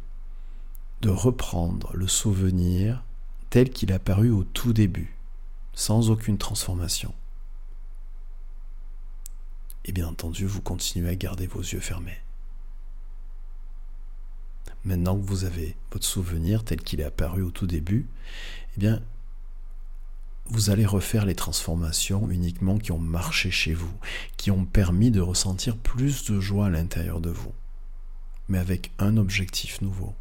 de 1.02 1.10
reprendre 1.10 1.92
le 1.96 2.08
souvenir 2.08 3.04
tel 3.50 3.70
qu'il 3.70 3.92
a 3.94 4.00
paru 4.00 4.30
au 4.30 4.44
tout 4.44 4.74
début, 4.74 5.16
sans 5.74 6.10
aucune 6.10 6.38
transformation. 6.38 7.14
Et 9.88 9.92
bien 9.92 10.08
entendu, 10.08 10.46
vous 10.46 10.62
continuez 10.62 11.10
à 11.10 11.16
garder 11.16 11.48
vos 11.48 11.62
yeux 11.62 11.80
fermés. 11.80 12.18
Maintenant 14.84 15.18
que 15.18 15.26
vous 15.26 15.44
avez 15.44 15.76
votre 15.92 16.06
souvenir 16.06 16.64
tel 16.64 16.82
qu'il 16.82 17.02
est 17.02 17.06
apparu 17.06 17.42
au 17.42 17.52
tout 17.52 17.68
début, 17.68 18.06
eh 18.76 18.80
bien, 18.80 19.02
vous 20.46 20.70
allez 20.70 20.86
refaire 20.86 21.26
les 21.26 21.36
transformations 21.36 22.30
uniquement 22.30 22.78
qui 22.78 22.92
ont 22.92 23.00
marché 23.00 23.52
chez 23.52 23.74
vous, 23.74 23.94
qui 24.38 24.52
ont 24.52 24.66
permis 24.66 25.12
de 25.12 25.20
ressentir 25.20 25.76
plus 25.76 26.26
de 26.26 26.40
joie 26.40 26.68
à 26.68 26.70
l'intérieur 26.70 27.20
de 27.20 27.32
vous, 27.32 27.54
mais 28.48 28.60
avec 28.60 28.92
un 29.00 29.18
objectif 29.18 29.82
nouveau 29.82 30.16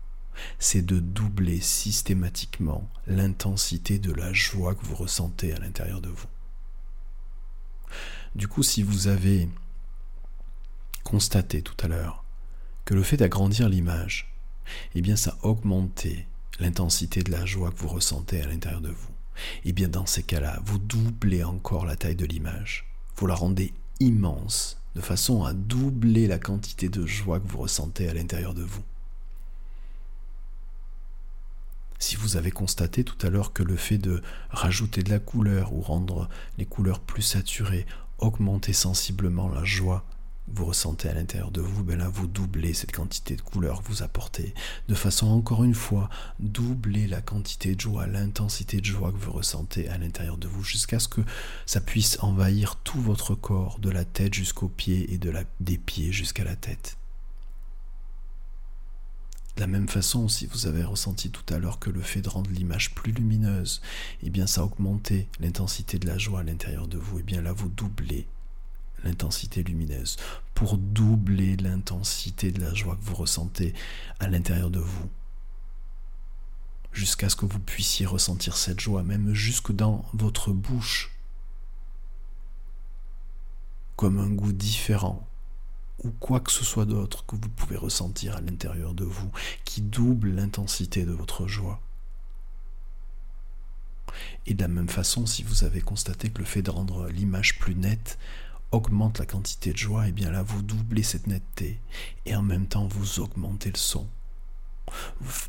c'est 0.59 0.83
de 0.85 0.99
doubler 0.99 1.61
systématiquement 1.61 2.89
l'intensité 3.07 3.99
de 3.99 4.13
la 4.13 4.33
joie 4.33 4.75
que 4.75 4.85
vous 4.85 4.95
ressentez 4.95 5.53
à 5.53 5.59
l'intérieur 5.59 6.01
de 6.01 6.09
vous. 6.09 6.27
Du 8.35 8.49
coup, 8.49 8.63
si 8.63 8.83
vous 8.83 9.09
avez 9.09 9.49
constaté 11.05 11.63
tout 11.63 11.77
à 11.83 11.89
l'heure 11.89 12.25
que 12.85 12.95
le 12.95 13.03
fait 13.03 13.17
d'agrandir 13.17 13.69
l'image, 13.69 14.33
eh 14.95 15.01
bien 15.01 15.17
ça 15.17 15.37
a 15.43 15.47
augmenté 15.47 16.27
l'intensité 16.59 17.23
de 17.23 17.31
la 17.31 17.45
joie 17.45 17.71
que 17.71 17.79
vous 17.79 17.89
ressentez 17.89 18.41
à 18.43 18.47
l'intérieur 18.47 18.81
de 18.81 18.91
vous. 18.91 19.11
Eh 19.65 19.73
bien 19.73 19.89
dans 19.89 20.07
ces 20.07 20.23
cas-là, 20.23 20.61
vous 20.65 20.79
doublez 20.79 21.45
encore 21.45 21.87
la 21.87 21.97
taille 21.97 22.17
de 22.17 22.27
l'image. 22.27 22.87
Vous 23.17 23.27
la 23.27 23.35
rendez 23.35 23.73
immense, 24.01 24.81
de 24.95 25.01
façon 25.01 25.45
à 25.45 25.53
doubler 25.53 26.27
la 26.27 26.39
quantité 26.39 26.89
de 26.89 27.07
joie 27.07 27.41
que 27.41 27.49
vous 27.49 27.59
ressentez 27.59 28.09
à 28.09 28.15
l'intérieur 28.15 28.55
de 28.55 28.63
vous. 28.63 28.83
Si 31.99 32.17
vous 32.17 32.37
avez 32.37 32.51
constaté 32.51 33.05
tout 33.05 33.27
à 33.27 33.31
l'heure 33.31 33.53
que 33.53 33.63
le 33.63 33.77
fait 33.77 33.99
de 33.99 34.23
rajouter 34.51 35.03
de 35.03 35.11
la 35.11 35.19
couleur 35.19 35.73
ou 35.73 35.81
rendre 35.81 36.29
les 36.59 36.67
couleurs 36.67 37.01
plus 37.01 37.23
saturées, 37.23 37.87
augmenter 38.19 38.73
sensiblement 38.73 39.49
la 39.49 39.65
joie 39.65 40.05
que 40.49 40.59
vous 40.59 40.67
ressentez 40.67 41.09
à 41.09 41.15
l'intérieur 41.15 41.51
de 41.51 41.61
vous, 41.61 41.83
ben 41.83 41.99
là 41.99 42.09
vous 42.09 42.27
doublez 42.27 42.73
cette 42.73 42.93
quantité 42.93 43.35
de 43.35 43.43
couleur 43.43 43.83
que 43.83 43.89
vous 43.89 44.03
apportez, 44.03 44.55
de 44.89 44.95
façon 44.95 45.27
encore 45.27 45.65
une 45.65 45.75
fois, 45.75 46.09
doubler 46.39 47.07
la 47.09 47.21
quantité 47.21 47.75
de 47.75 47.81
joie, 47.81 48.07
l'intensité 48.07 48.81
de 48.81 48.85
joie 48.85 49.11
que 49.11 49.19
vous 49.19 49.33
ressentez 49.33 49.89
à 49.89 49.99
l'intérieur 49.99 50.37
de 50.37 50.47
vous, 50.47 50.63
jusqu'à 50.63 51.01
ce 51.01 51.09
que 51.09 51.23
ça 51.67 51.81
puisse 51.81 52.19
envahir 52.21 52.77
tout 52.77 53.01
votre 53.01 53.35
corps, 53.35 53.79
de 53.81 53.91
la 53.91 54.05
tête 54.05 54.35
jusqu'aux 54.35 54.69
pieds 54.69 55.13
et 55.13 55.19
des 55.61 55.79
pieds 55.79 56.13
jusqu'à 56.13 56.45
la 56.45 56.57
tête. 56.57 56.97
De 59.57 59.63
la 59.63 59.67
même 59.67 59.89
façon, 59.89 60.29
si 60.29 60.47
vous 60.47 60.67
avez 60.67 60.85
ressenti 60.85 61.31
tout 61.31 61.55
à 61.55 61.59
l'heure 61.59 61.79
que 61.79 61.89
le 61.89 62.03
fait 62.03 62.21
de 62.21 62.29
rendre 62.29 62.51
l'image 62.51 62.95
plus 62.95 63.13
lumineuse, 63.13 63.81
eh 64.23 64.29
bien 64.29 64.47
ça 64.47 64.61
a 64.61 64.65
augmenté 64.65 65.29
l'intensité 65.41 65.99
de 65.99 66.07
la 66.07 66.19
joie 66.19 66.41
à 66.41 66.43
l'intérieur 66.43 66.87
de 66.89 66.99
vous, 66.99 67.19
et 67.19 67.21
eh 67.21 67.25
bien 67.25 67.41
là 67.41 67.55
vous 67.55 67.71
doublez 67.71 68.29
l'intensité 69.03 69.63
lumineuse 69.63 70.17
pour 70.55 70.77
doubler 70.77 71.57
l'intensité 71.57 72.53
de 72.53 72.61
la 72.61 72.75
joie 72.75 72.97
que 72.97 73.05
vous 73.05 73.15
ressentez 73.15 73.73
à 74.21 74.29
l'intérieur 74.29 74.69
de 74.69 74.81
vous. 74.81 75.09
Jusqu'à 76.93 77.31
ce 77.31 77.37
que 77.37 77.47
vous 77.47 77.59
puissiez 77.59 78.05
ressentir 78.05 78.59
cette 78.59 78.81
joie, 78.81 79.03
même 79.03 79.33
jusque 79.33 79.73
dans 79.73 80.05
votre 80.13 80.53
bouche, 80.53 81.15
comme 83.97 84.19
un 84.19 84.29
goût 84.29 84.53
différent 84.53 85.27
ou 86.05 86.11
quoi 86.11 86.41
que 86.41 86.53
ce 86.53 86.65
soit 86.65 86.85
d'autre 86.85 87.25
que 87.27 87.37
vous 87.37 87.49
pouvez 87.49 87.77
ressentir 87.77 88.37
à 88.37 88.41
l'intérieur 88.41 88.95
de 88.95 89.05
vous 89.05 89.31
qui 89.65 89.81
double 89.81 90.31
l'intensité 90.31 91.05
de 91.05 91.13
votre 91.13 91.47
joie. 91.47 91.81
Et 94.47 94.55
de 94.55 94.63
la 94.63 94.69
même 94.69 94.89
façon, 94.89 95.27
si 95.27 95.43
vous 95.43 95.65
avez 95.65 95.81
constaté 95.81 96.31
que 96.31 96.39
le 96.39 96.45
fait 96.45 96.63
de 96.63 96.71
rendre 96.71 97.09
l'image 97.09 97.59
plus 97.59 97.75
nette 97.75 98.19
augmente 98.73 99.19
la 99.19 99.27
quantité 99.27 99.73
de 99.73 99.77
joie, 99.77 100.07
et 100.07 100.11
eh 100.11 100.13
bien 100.13 100.31
là 100.31 100.43
vous 100.43 100.63
doublez 100.63 101.03
cette 101.03 101.27
netteté 101.27 101.81
et 102.25 102.35
en 102.35 102.43
même 102.43 102.67
temps 102.67 102.87
vous 102.87 103.21
augmentez 103.21 103.71
le 103.71 103.79
son. 103.79 104.07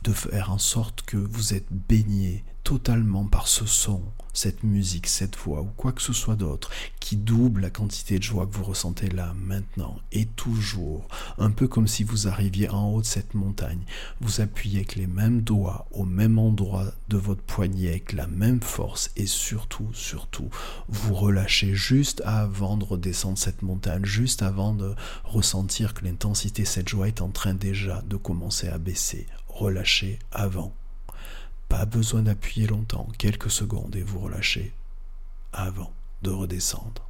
De 0.03 0.13
faire 0.13 0.51
en 0.51 0.57
sorte 0.57 1.03
que 1.03 1.17
vous 1.17 1.53
êtes 1.53 1.71
baigné 1.71 2.43
totalement 2.67 3.25
par 3.25 3.47
ce 3.47 3.65
son, 3.65 4.03
cette 4.33 4.63
musique, 4.63 5.07
cette 5.07 5.37
voix 5.37 5.61
ou 5.61 5.69
quoi 5.77 5.93
que 5.93 6.01
ce 6.01 6.11
soit 6.11 6.35
d'autre 6.35 6.69
qui 6.99 7.15
double 7.15 7.61
la 7.61 7.69
quantité 7.69 8.19
de 8.19 8.23
joie 8.23 8.45
que 8.45 8.57
vous 8.57 8.65
ressentez 8.65 9.07
là, 9.07 9.33
maintenant 9.37 9.95
et 10.11 10.25
toujours, 10.25 11.07
un 11.37 11.49
peu 11.49 11.69
comme 11.69 11.87
si 11.87 12.03
vous 12.03 12.27
arriviez 12.27 12.67
en 12.67 12.89
haut 12.89 12.99
de 12.99 13.05
cette 13.05 13.35
montagne, 13.35 13.85
vous 14.19 14.41
appuyez 14.41 14.79
avec 14.79 14.97
les 14.97 15.07
mêmes 15.07 15.39
doigts 15.39 15.87
au 15.91 16.03
même 16.03 16.37
endroit 16.37 16.91
de 17.07 17.15
votre 17.15 17.41
poignet 17.41 17.87
avec 17.87 18.11
la 18.11 18.27
même 18.27 18.59
force 18.59 19.11
et 19.15 19.27
surtout, 19.27 19.87
surtout, 19.93 20.49
vous 20.89 21.13
relâchez 21.13 21.73
juste 21.73 22.21
avant 22.25 22.75
de 22.75 22.83
redescendre 22.83 23.37
cette 23.37 23.61
montagne, 23.61 24.03
juste 24.03 24.41
avant 24.41 24.73
de 24.73 24.93
ressentir 25.23 25.93
que 25.93 26.03
l'intensité 26.03 26.63
de 26.63 26.67
cette 26.67 26.89
joie 26.89 27.07
est 27.07 27.21
en 27.21 27.29
train 27.29 27.53
déjà 27.53 28.01
de 28.01 28.17
commencer 28.17 28.67
à 28.67 28.77
baisser. 28.77 29.25
Relâchez 29.47 30.19
avant. 30.33 30.75
Pas 31.69 31.85
besoin 31.85 32.23
d'appuyer 32.23 32.67
longtemps, 32.67 33.07
quelques 33.17 33.51
secondes 33.51 33.95
et 33.95 34.03
vous 34.03 34.19
relâchez 34.19 34.73
avant 35.53 35.93
de 36.21 36.29
redescendre. 36.29 37.07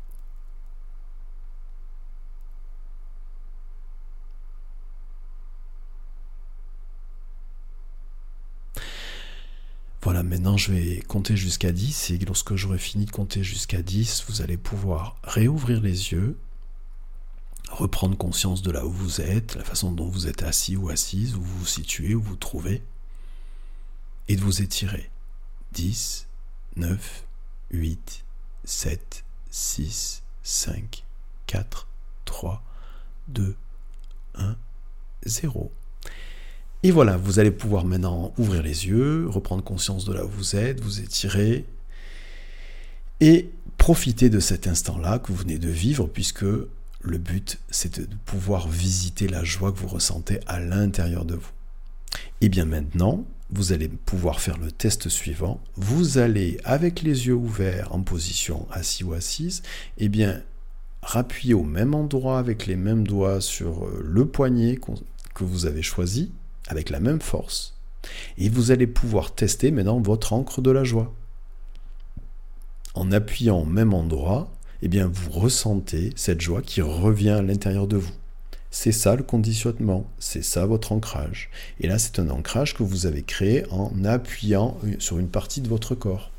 Voilà, 10.01 10.23
maintenant 10.23 10.55
je 10.55 10.71
vais 10.71 11.01
compter 11.01 11.35
jusqu'à 11.35 11.73
10 11.73 12.11
et 12.11 12.17
lorsque 12.19 12.55
j'aurai 12.55 12.77
fini 12.77 13.05
de 13.05 13.11
compter 13.11 13.43
jusqu'à 13.43 13.81
10, 13.81 14.23
vous 14.29 14.41
allez 14.41 14.55
pouvoir 14.55 15.17
réouvrir 15.23 15.81
les 15.81 16.13
yeux, 16.13 16.39
reprendre 17.69 18.17
conscience 18.17 18.61
de 18.61 18.71
là 18.71 18.85
où 18.85 18.89
vous 18.89 19.19
êtes, 19.19 19.55
la 19.55 19.65
façon 19.65 19.91
dont 19.91 20.07
vous 20.07 20.27
êtes 20.27 20.43
assis 20.43 20.77
ou 20.77 20.87
assise, 20.89 21.35
où 21.35 21.41
vous 21.41 21.57
vous 21.59 21.65
situez, 21.65 22.15
où 22.15 22.21
vous 22.21 22.29
vous 22.29 22.35
trouvez 22.37 22.83
et 24.27 24.35
de 24.35 24.41
vous 24.41 24.61
étirer. 24.61 25.09
10, 25.73 26.27
9, 26.75 27.25
8, 27.71 28.25
7, 28.63 29.23
6, 29.49 30.23
5, 30.43 31.03
4, 31.47 31.87
3, 32.25 32.63
2, 33.29 33.55
1, 34.35 34.55
0. 35.25 35.71
Et 36.83 36.91
voilà, 36.91 37.17
vous 37.17 37.39
allez 37.39 37.51
pouvoir 37.51 37.85
maintenant 37.85 38.33
ouvrir 38.37 38.61
les 38.61 38.87
yeux, 38.87 39.27
reprendre 39.27 39.63
conscience 39.63 40.05
de 40.05 40.13
là 40.13 40.25
où 40.25 40.29
vous 40.29 40.55
êtes, 40.55 40.79
vous 40.81 40.99
étirer 40.99 41.65
et 43.19 43.49
profiter 43.77 44.29
de 44.29 44.39
cet 44.39 44.67
instant-là 44.67 45.19
que 45.19 45.31
vous 45.31 45.39
venez 45.39 45.57
de 45.57 45.69
vivre 45.69 46.07
puisque 46.07 46.43
le 46.43 47.17
but 47.17 47.59
c'est 47.69 47.99
de 47.99 48.15
pouvoir 48.25 48.67
visiter 48.67 49.27
la 49.27 49.43
joie 49.43 49.71
que 49.71 49.77
vous 49.79 49.87
ressentez 49.87 50.39
à 50.45 50.59
l'intérieur 50.59 51.25
de 51.25 51.35
vous. 51.35 51.51
Et 52.41 52.49
bien 52.49 52.65
maintenant, 52.65 53.25
vous 53.49 53.71
allez 53.71 53.87
pouvoir 53.87 54.39
faire 54.39 54.57
le 54.57 54.71
test 54.71 55.09
suivant. 55.09 55.61
Vous 55.75 56.17
allez, 56.17 56.59
avec 56.63 57.01
les 57.01 57.27
yeux 57.27 57.33
ouverts 57.33 57.93
en 57.93 58.01
position 58.01 58.67
assis 58.71 59.03
ou 59.03 59.13
assise, 59.13 59.63
eh 59.97 60.09
bien, 60.09 60.41
rappuyer 61.01 61.53
au 61.53 61.63
même 61.63 61.95
endroit 61.95 62.39
avec 62.39 62.67
les 62.67 62.75
mêmes 62.75 63.07
doigts 63.07 63.39
sur 63.39 63.85
euh, 63.85 64.01
le 64.03 64.25
poignet 64.25 64.79
que 65.33 65.43
vous 65.43 65.65
avez 65.65 65.81
choisi, 65.81 66.31
avec 66.67 66.89
la 66.89 66.99
même 66.99 67.21
force. 67.21 67.75
Et 68.37 68.49
vous 68.49 68.71
allez 68.71 68.87
pouvoir 68.87 69.33
tester 69.33 69.71
maintenant 69.71 70.01
votre 70.01 70.33
encre 70.33 70.61
de 70.61 70.71
la 70.71 70.83
joie. 70.83 71.13
En 72.95 73.11
appuyant 73.11 73.59
au 73.59 73.65
même 73.65 73.93
endroit, 73.93 74.51
eh 74.81 74.87
bien, 74.87 75.07
vous 75.07 75.31
ressentez 75.31 76.11
cette 76.15 76.41
joie 76.41 76.61
qui 76.61 76.81
revient 76.81 77.29
à 77.29 77.41
l'intérieur 77.41 77.87
de 77.87 77.97
vous. 77.97 78.13
C'est 78.69 78.91
ça 78.91 79.15
le 79.15 79.23
conditionnement, 79.23 80.09
c'est 80.19 80.43
ça 80.43 80.65
votre 80.65 80.91
ancrage. 80.91 81.49
Et 81.79 81.87
là, 81.87 81.97
c'est 81.97 82.19
un 82.19 82.29
ancrage 82.29 82.73
que 82.73 82.83
vous 82.83 83.05
avez 83.05 83.23
créé 83.23 83.65
en 83.71 84.03
appuyant 84.03 84.77
sur 84.99 85.19
une 85.19 85.29
partie 85.29 85.61
de 85.61 85.69
votre 85.69 85.95
corps. 85.95 86.31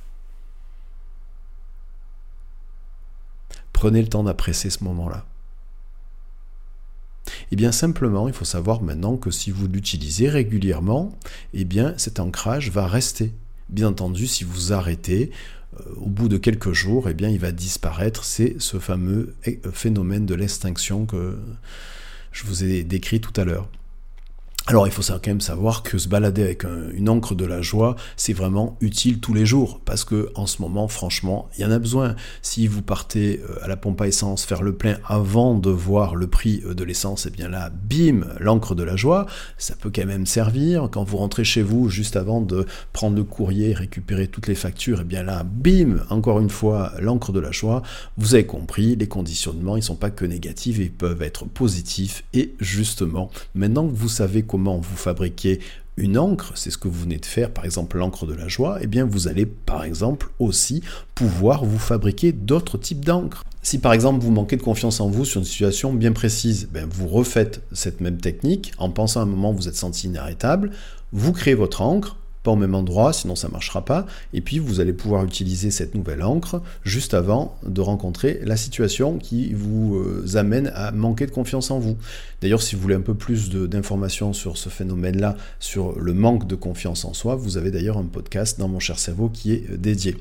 Prenez 3.73 4.03
le 4.03 4.09
temps 4.09 4.25
d'apprécier 4.25 4.71
ce 4.71 4.85
moment-là. 4.85 5.25
Et 7.29 7.31
eh 7.53 7.57
bien 7.57 7.73
simplement, 7.73 8.27
il 8.27 8.35
faut 8.35 8.45
savoir 8.45 8.83
maintenant 8.83 9.17
que 9.17 9.31
si 9.31 9.51
vous 9.51 9.69
l'utilisez 9.69 10.29
régulièrement, 10.29 11.17
eh 11.55 11.65
bien 11.65 11.95
cet 11.97 12.21
ancrage 12.21 12.71
va 12.71 12.87
rester. 12.87 13.33
Bien 13.69 13.89
entendu, 13.89 14.27
si 14.27 14.45
vous 14.45 14.73
arrêtez, 14.73 15.31
euh, 15.79 15.83
au 15.97 16.07
bout 16.07 16.29
de 16.29 16.39
quelques 16.39 16.73
jours, 16.73 17.09
eh 17.09 17.15
bien 17.15 17.29
il 17.29 17.39
va 17.39 17.53
disparaître. 17.53 18.25
C'est 18.25 18.57
ce 18.59 18.79
fameux 18.79 19.35
eh, 19.45 19.61
phénomène 19.73 20.27
de 20.27 20.35
l'extinction 20.35 21.07
que 21.07 21.39
je 22.39 22.45
vous 22.45 22.63
ai 22.63 22.85
décrit 22.85 23.21
tout 23.21 23.33
à 23.41 23.45
l'heure. 23.45 23.69
Alors 24.71 24.87
il 24.87 24.93
faut 24.93 25.01
quand 25.01 25.27
même 25.29 25.41
savoir 25.41 25.83
que 25.83 25.97
se 25.97 26.09
balader 26.09 26.43
avec 26.43 26.65
une 26.93 27.09
encre 27.09 27.35
de 27.35 27.47
la 27.47 27.63
joie, 27.63 27.97
c'est 28.19 28.35
vraiment 28.35 28.77
utile 28.83 29.19
tous 29.19 29.33
les 29.33 29.47
jours 29.47 29.81
parce 29.83 30.05
que 30.05 30.29
en 30.35 30.45
ce 30.45 30.61
moment, 30.61 30.89
franchement, 30.89 31.49
il 31.57 31.63
y 31.63 31.65
en 31.65 31.71
a 31.71 31.79
besoin. 31.79 32.17
Si 32.43 32.67
vous 32.67 32.83
partez 32.83 33.41
euh, 33.49 33.65
à 33.65 33.69
la 33.69 33.79
pompe 33.79 33.99
à 34.03 34.07
essence 34.07 34.45
faire 34.45 34.63
le 34.63 34.75
plein 34.75 34.99
avant 35.07 35.55
de 35.55 35.71
voir 35.71 36.17
le 36.17 36.27
prix 36.27 36.63
euh, 36.67 36.75
de 36.75 36.85
l'essence, 36.85 37.25
et 37.25 37.31
eh 37.33 37.35
bien 37.35 37.49
là, 37.49 37.71
bim, 37.71 38.27
l'encre 38.41 38.75
de 38.75 38.83
la 38.83 38.95
joie, 38.95 39.25
ça 39.57 39.75
peut 39.75 39.91
quand 39.91 40.05
même 40.05 40.27
servir. 40.27 40.91
Quand 40.93 41.03
vous 41.03 41.17
rentrez 41.17 41.45
chez 41.45 41.63
vous 41.63 41.89
juste 41.89 42.17
avant 42.17 42.43
de 42.43 42.67
prendre 42.93 43.17
le 43.17 43.25
courrier, 43.25 43.73
récupérer 43.73 44.29
toutes 44.29 44.49
les 44.49 44.55
factures, 44.55 44.99
et 44.99 45.03
eh 45.03 45.07
bien 45.07 45.23
là, 45.23 45.45
bim, 45.45 46.05
encore 46.11 46.41
une 46.41 46.51
fois, 46.51 46.93
l'encre 47.01 47.33
de 47.33 47.41
la 47.41 47.53
joie. 47.53 47.81
Vous 48.19 48.35
avez 48.35 48.45
compris, 48.45 48.97
les 48.97 49.09
conditionnements, 49.09 49.79
ils 49.79 49.83
sont 49.83 49.97
pas 49.97 50.11
que 50.11 50.27
négatifs, 50.27 50.77
ils 50.77 50.93
peuvent 50.93 51.23
être 51.23 51.47
positifs 51.47 52.23
et 52.35 52.55
justement, 52.61 53.31
maintenant 53.55 53.89
que 53.89 53.95
vous 53.95 54.11
savez 54.11 54.43
comment 54.43 54.58
vous 54.81 54.97
fabriquez 54.97 55.61
une 55.97 56.17
encre, 56.17 56.53
c'est 56.55 56.71
ce 56.71 56.79
que 56.79 56.89
vous 56.89 57.01
venez 57.01 57.19
de 57.19 57.27
faire, 57.27 57.51
par 57.51 57.65
exemple 57.65 57.99
l'encre 57.99 58.27
de 58.27 58.35
la 58.35 58.47
joie, 58.47 58.79
et 58.79 58.85
eh 58.85 58.87
bien 58.87 59.05
vous 59.05 59.27
allez 59.27 59.47
par 59.47 59.85
exemple 59.85 60.29
aussi 60.39 60.83
pouvoir 61.15 61.65
vous 61.65 61.79
fabriquer 61.79 62.33
d'autres 62.33 62.79
types 62.79 63.05
d'encre. 63.05 63.43
Si 63.63 63.79
par 63.79 63.93
exemple 63.93 64.23
vous 64.23 64.31
manquez 64.31 64.57
de 64.57 64.63
confiance 64.63 65.01
en 65.01 65.09
vous 65.09 65.25
sur 65.25 65.41
une 65.41 65.47
situation 65.47 65.93
bien 65.93 66.13
précise, 66.13 66.69
ben, 66.73 66.89
vous 66.91 67.09
refaites 67.09 67.63
cette 67.73 68.01
même 68.01 68.19
technique 68.19 68.73
en 68.79 68.91
pensant 68.91 69.21
à 69.21 69.23
un 69.25 69.27
moment 69.27 69.53
vous 69.53 69.69
êtes 69.69 69.77
senti 69.77 70.07
inarrêtable, 70.07 70.71
vous 71.13 71.33
créez 71.33 71.55
votre 71.55 71.83
encre, 71.83 72.17
au 72.53 72.57
même 72.57 72.75
endroit, 72.75 73.13
sinon 73.13 73.37
ça 73.37 73.49
marchera 73.49 73.85
pas. 73.85 74.07
Et 74.33 74.41
puis 74.41 74.59
vous 74.59 74.81
allez 74.81 74.93
pouvoir 74.93 75.25
utiliser 75.25 75.71
cette 75.71 75.95
nouvelle 75.95 76.23
encre 76.23 76.61
juste 76.85 77.15
avant 77.15 77.57
de 77.67 77.81
rencontrer 77.81 78.41
la 78.45 78.57
situation 78.57 79.19
qui 79.19 79.53
vous 79.53 79.97
euh, 79.97 80.37
amène 80.37 80.71
à 80.75 80.93
manquer 80.93 81.27
de 81.27 81.31
confiance 81.31 81.71
en 81.71 81.79
vous. 81.79 81.97
D'ailleurs, 82.41 82.63
si 82.63 82.77
vous 82.77 82.83
voulez 82.83 82.95
un 82.95 83.01
peu 83.01 83.15
plus 83.15 83.51
d'informations 83.51 84.33
sur 84.33 84.57
ce 84.57 84.69
phénomène-là, 84.69 85.37
sur 85.59 85.99
le 85.99 86.15
manque 86.15 86.47
de 86.47 86.55
confiance 86.55 87.05
en 87.05 87.15
soi, 87.15 87.35
vous 87.35 87.57
avez 87.57 87.71
d'ailleurs 87.71 87.99
un 87.99 88.05
podcast 88.05 88.59
dans 88.59 88.69
mon 88.69 88.81
cher 88.81 88.99
cerveau 88.99 89.29
qui 89.29 89.53
est 89.53 89.71
euh, 89.71 89.77
dédié. 89.77 90.17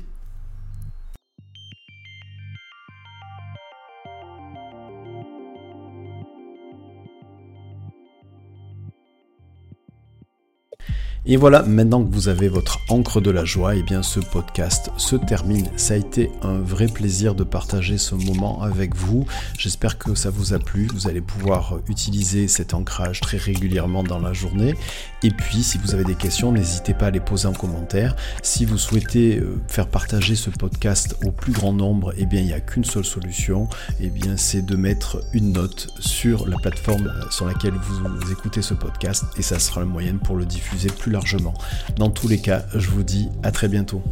Et 11.30 11.36
voilà, 11.36 11.62
maintenant 11.62 12.02
que 12.02 12.10
vous 12.10 12.28
avez 12.28 12.48
votre 12.48 12.80
encre 12.88 13.20
de 13.20 13.30
la 13.30 13.44
joie, 13.44 13.76
et 13.76 13.80
eh 13.80 13.82
bien 13.82 14.02
ce 14.02 14.18
podcast 14.18 14.90
se 14.96 15.14
termine. 15.14 15.68
Ça 15.76 15.92
a 15.92 15.98
été 15.98 16.30
un 16.40 16.58
vrai 16.58 16.86
plaisir 16.86 17.34
de 17.34 17.44
partager 17.44 17.98
ce 17.98 18.14
moment 18.14 18.62
avec 18.62 18.96
vous. 18.96 19.26
J'espère 19.58 19.98
que 19.98 20.14
ça 20.14 20.30
vous 20.30 20.54
a 20.54 20.58
plu. 20.58 20.86
Vous 20.86 21.06
allez 21.06 21.20
pouvoir 21.20 21.80
utiliser 21.86 22.48
cet 22.48 22.72
ancrage 22.72 23.20
très 23.20 23.36
régulièrement 23.36 24.04
dans 24.04 24.18
la 24.18 24.32
journée. 24.32 24.74
Et 25.22 25.30
puis, 25.30 25.62
si 25.62 25.76
vous 25.76 25.94
avez 25.94 26.04
des 26.04 26.14
questions, 26.14 26.50
n'hésitez 26.50 26.94
pas 26.94 27.08
à 27.08 27.10
les 27.10 27.20
poser 27.20 27.46
en 27.46 27.52
commentaire. 27.52 28.16
Si 28.42 28.64
vous 28.64 28.78
souhaitez 28.78 29.36
euh, 29.36 29.60
faire 29.68 29.88
partager 29.88 30.34
ce 30.34 30.48
podcast 30.48 31.14
au 31.26 31.30
plus 31.30 31.52
grand 31.52 31.74
nombre, 31.74 32.12
et 32.12 32.20
eh 32.22 32.26
bien 32.26 32.40
il 32.40 32.46
n'y 32.46 32.54
a 32.54 32.60
qu'une 32.60 32.86
seule 32.86 33.04
solution. 33.04 33.68
Et 34.00 34.06
eh 34.06 34.08
bien 34.08 34.38
c'est 34.38 34.64
de 34.64 34.76
mettre 34.76 35.22
une 35.34 35.52
note 35.52 35.88
sur 35.98 36.48
la 36.48 36.56
plateforme 36.56 37.08
euh, 37.08 37.30
sur 37.30 37.44
laquelle 37.44 37.74
vous 37.74 38.32
écoutez 38.32 38.62
ce 38.62 38.72
podcast 38.72 39.24
et 39.36 39.42
ça 39.42 39.58
sera 39.58 39.80
le 39.80 39.86
moyen 39.86 40.16
pour 40.16 40.36
le 40.36 40.46
diffuser 40.46 40.88
plus 40.88 41.17
dans 41.96 42.10
tous 42.10 42.28
les 42.28 42.38
cas, 42.38 42.64
je 42.74 42.88
vous 42.90 43.02
dis 43.02 43.28
à 43.42 43.50
très 43.50 43.68
bientôt. 43.68 44.02